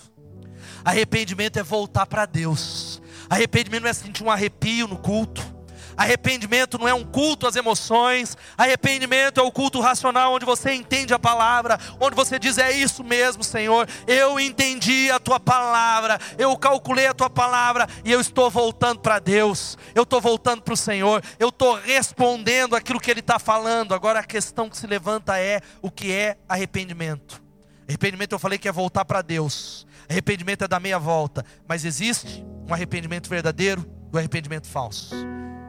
[0.84, 3.02] Arrependimento é voltar para Deus.
[3.30, 5.55] Arrependimento não é sentir um arrepio no culto.
[5.98, 11.14] Arrependimento não é um culto às emoções, arrependimento é o culto racional, onde você entende
[11.14, 16.56] a palavra, onde você diz: É isso mesmo, Senhor, eu entendi a tua palavra, eu
[16.58, 20.78] calculei a tua palavra e eu estou voltando para Deus, eu estou voltando para o
[20.78, 23.94] Senhor, eu estou respondendo aquilo que Ele está falando.
[23.94, 27.42] Agora a questão que se levanta é: o que é arrependimento?
[27.88, 29.88] Arrependimento eu falei que é voltar para Deus.
[30.10, 35.16] Arrependimento é dar meia volta, mas existe um arrependimento verdadeiro e um arrependimento falso.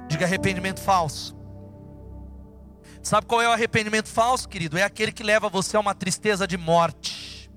[0.08, 1.36] Diga arrependimento falso.
[3.02, 4.76] Sabe qual é o arrependimento falso, querido?
[4.76, 7.50] É aquele que leva você a uma tristeza de morte.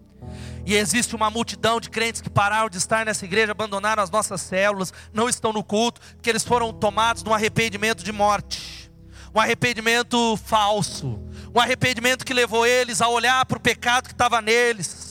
[0.66, 4.42] E existe uma multidão de crentes que pararam de estar nessa igreja, abandonaram as nossas
[4.42, 8.92] células, não estão no culto, porque eles foram tomados de um arrependimento de morte.
[9.34, 11.20] Um arrependimento falso.
[11.56, 15.09] Um arrependimento que levou eles a olhar para o pecado que estava neles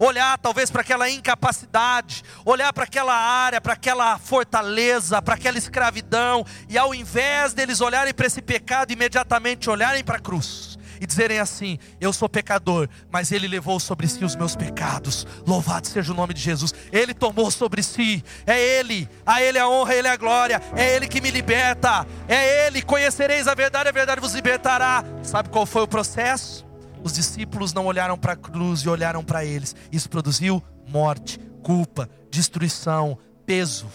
[0.00, 6.44] olhar talvez para aquela incapacidade, olhar para aquela área, para aquela fortaleza, para aquela escravidão,
[6.68, 11.38] e ao invés deles olharem para esse pecado, imediatamente olharem para a cruz e dizerem
[11.38, 15.26] assim: Eu sou pecador, mas Ele levou sobre si os meus pecados.
[15.46, 16.74] Louvado seja o nome de Jesus.
[16.92, 18.22] Ele tomou sobre si.
[18.46, 20.62] É Ele, a Ele a honra, a Ele a glória.
[20.76, 22.06] É Ele que me liberta.
[22.28, 22.82] É Ele.
[22.82, 25.02] Conhecereis a verdade, a verdade vos libertará.
[25.22, 26.69] Sabe qual foi o processo?
[27.02, 29.74] Os discípulos não olharam para a cruz e olharam para eles.
[29.90, 33.86] Isso produziu morte, culpa, destruição, peso,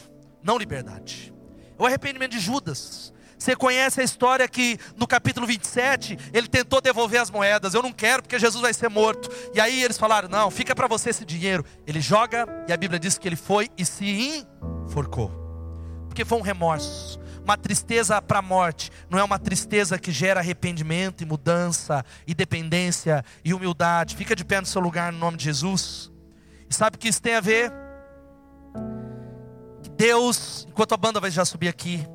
[0.43, 1.33] não liberdade.
[1.77, 3.13] O arrependimento de Judas.
[3.37, 7.73] Você conhece a história que no capítulo 27 ele tentou devolver as moedas.
[7.73, 9.29] Eu não quero porque Jesus vai ser morto.
[9.53, 11.63] E aí eles falaram: Não, fica para você esse dinheiro.
[11.85, 14.45] Ele joga e a Bíblia diz que ele foi e se
[14.85, 15.29] enforcou.
[16.07, 20.39] Porque foi um remorso uma tristeza para a morte, não é uma tristeza que gera
[20.39, 24.15] arrependimento e mudança, e dependência e humildade.
[24.15, 26.11] Fica de pé no seu lugar no nome de Jesus.
[26.67, 27.71] E sabe o que isso tem a ver?
[29.95, 32.05] Deus, enquanto a banda vai já subir aqui,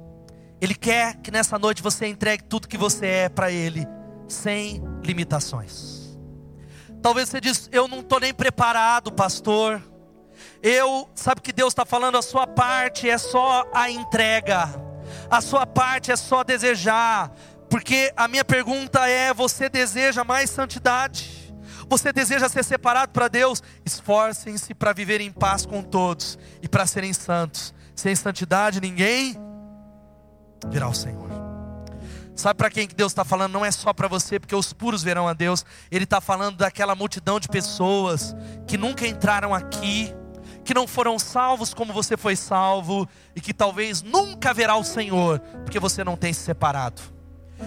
[0.61, 3.87] Ele quer que nessa noite você entregue tudo que você é para Ele,
[4.29, 6.19] sem limitações.
[7.01, 9.81] Talvez você diz, eu não estou nem preparado, pastor.
[10.61, 14.90] Eu, sabe que Deus está falando, a sua parte é só a entrega.
[15.31, 17.31] A sua parte é só desejar,
[17.69, 21.55] porque a minha pergunta é: você deseja mais santidade?
[21.89, 23.63] Você deseja ser separado para Deus?
[23.85, 27.75] Esforcem-se para viver em paz com todos e para serem santos.
[27.95, 29.37] Sem santidade ninguém
[30.69, 31.29] virá ao Senhor.
[32.35, 33.53] Sabe para quem que Deus está falando?
[33.53, 35.65] Não é só para você, porque os puros verão a Deus.
[35.91, 38.35] Ele está falando daquela multidão de pessoas
[38.67, 40.15] que nunca entraram aqui,
[40.65, 45.41] que não foram salvos como você foi salvo e que talvez nunca verá o Senhor,
[45.65, 47.01] porque você não tem se separado.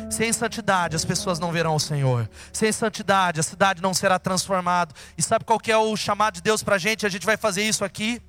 [0.10, 2.30] Sem santidade as pessoas não verão o Senhor.
[2.52, 4.94] Sem santidade a cidade não será transformada.
[5.18, 7.06] E sabe qual que é o chamado de Deus para a gente?
[7.06, 8.22] A gente vai fazer isso aqui.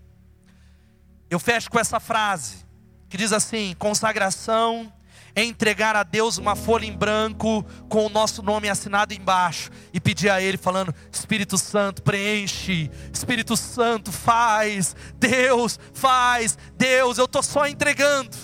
[1.30, 2.64] Eu fecho com essa frase
[3.08, 4.92] que diz assim: consagração
[5.34, 10.00] é entregar a Deus uma folha em branco com o nosso nome assinado embaixo e
[10.00, 17.42] pedir a Ele, falando: Espírito Santo, preenche, Espírito Santo, faz, Deus, faz, Deus, eu estou
[17.42, 18.36] só entregando,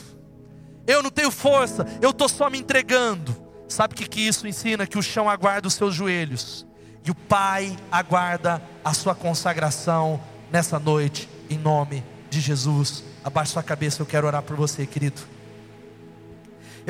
[0.86, 3.48] eu não tenho força, eu estou só me entregando.
[3.68, 4.84] Sabe o que, que isso ensina?
[4.84, 6.66] Que o chão aguarda os seus joelhos
[7.04, 10.20] e o Pai aguarda a sua consagração
[10.50, 13.04] nessa noite, em nome de Jesus.
[13.22, 15.20] Abaixe sua cabeça, eu quero orar por você, querido.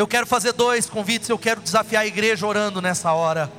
[0.01, 3.53] Eu quero fazer dois convites, eu quero desafiar a igreja orando nessa hora.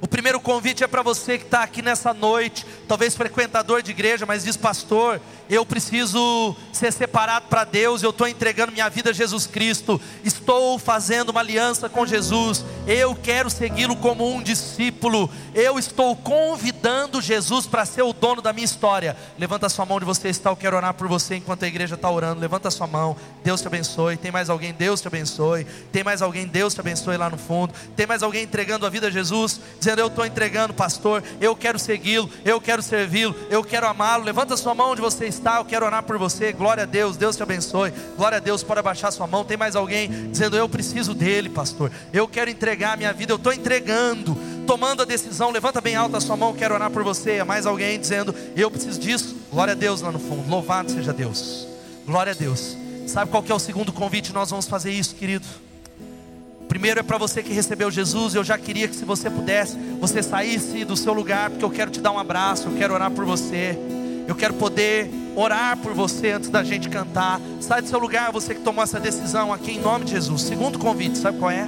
[0.00, 4.24] O primeiro convite é para você que está aqui nessa noite, talvez frequentador de igreja,
[4.24, 9.12] mas diz, pastor, eu preciso ser separado para Deus, eu estou entregando minha vida a
[9.12, 15.78] Jesus Cristo, estou fazendo uma aliança com Jesus, eu quero segui-lo como um discípulo, eu
[15.78, 19.16] estou convidando Jesus para ser o dono da minha história.
[19.38, 22.10] Levanta sua mão onde você está, eu quero orar por você enquanto a igreja está
[22.10, 22.40] orando.
[22.40, 24.16] Levanta sua mão, Deus te abençoe.
[24.16, 24.72] Tem mais alguém?
[24.72, 25.64] Deus te abençoe.
[25.90, 26.46] Tem mais alguém?
[26.46, 27.72] Deus te abençoe lá no fundo.
[27.96, 31.78] Tem mais alguém entregando a vida a Jesus, dizendo: Eu estou entregando, pastor, eu quero
[31.78, 34.24] segui-lo, eu quero servi-lo, eu quero amá-lo.
[34.24, 36.52] Levanta sua mão onde você está está, eu quero orar por você.
[36.52, 37.92] Glória a Deus, Deus te abençoe.
[38.16, 39.44] Glória a Deus, pode abaixar sua mão.
[39.44, 41.90] Tem mais alguém dizendo: Eu preciso dele, pastor.
[42.12, 44.36] Eu quero entregar a minha vida, eu estou entregando,
[44.66, 45.50] tomando a decisão.
[45.50, 47.32] Levanta bem alta a sua mão, quero orar por você.
[47.32, 49.36] É mais alguém dizendo: Eu preciso disso.
[49.50, 50.48] Glória a Deus lá no fundo.
[50.48, 51.66] Louvado seja Deus.
[52.06, 52.76] Glória a Deus.
[53.06, 54.32] Sabe qual é o segundo convite?
[54.32, 55.46] Nós vamos fazer isso, querido.
[56.68, 58.34] Primeiro é para você que recebeu Jesus.
[58.34, 61.90] Eu já queria que, se você pudesse, você saísse do seu lugar, porque eu quero
[61.90, 63.78] te dar um abraço, eu quero orar por você.
[64.28, 67.40] Eu quero poder orar por você antes da gente cantar.
[67.62, 70.42] Sai do seu lugar, você que tomou essa decisão aqui em nome de Jesus.
[70.42, 71.66] Segundo convite, sabe qual é?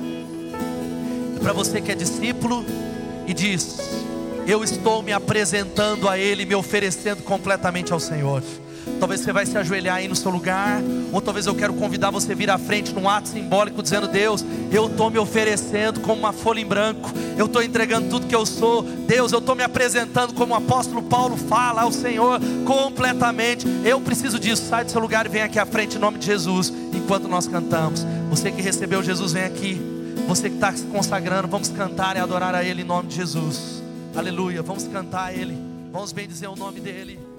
[1.37, 2.63] É para você que é discípulo
[3.27, 3.79] e diz:
[4.47, 8.43] Eu estou me apresentando a Ele, me oferecendo completamente ao Senhor.
[8.99, 10.81] Talvez você vai se ajoelhar aí no seu lugar,
[11.13, 14.45] ou talvez eu quero convidar você a vir à frente num ato simbólico dizendo: Deus,
[14.71, 18.45] eu estou me oferecendo como uma folha em branco, eu estou entregando tudo que eu
[18.45, 18.83] sou.
[18.83, 23.67] Deus, eu estou me apresentando como o apóstolo Paulo fala ao Senhor completamente.
[23.85, 24.65] Eu preciso disso.
[24.69, 27.47] Sai do seu lugar e vem aqui à frente em nome de Jesus, enquanto nós
[27.47, 28.07] cantamos.
[28.29, 29.81] Você que recebeu Jesus, vem aqui.
[30.29, 33.83] Você que está se consagrando, vamos cantar e adorar a Ele em nome de Jesus.
[34.15, 34.63] Aleluia.
[34.63, 35.59] Vamos cantar a Ele.
[35.93, 37.30] Vamos bem dizer o nome dEle.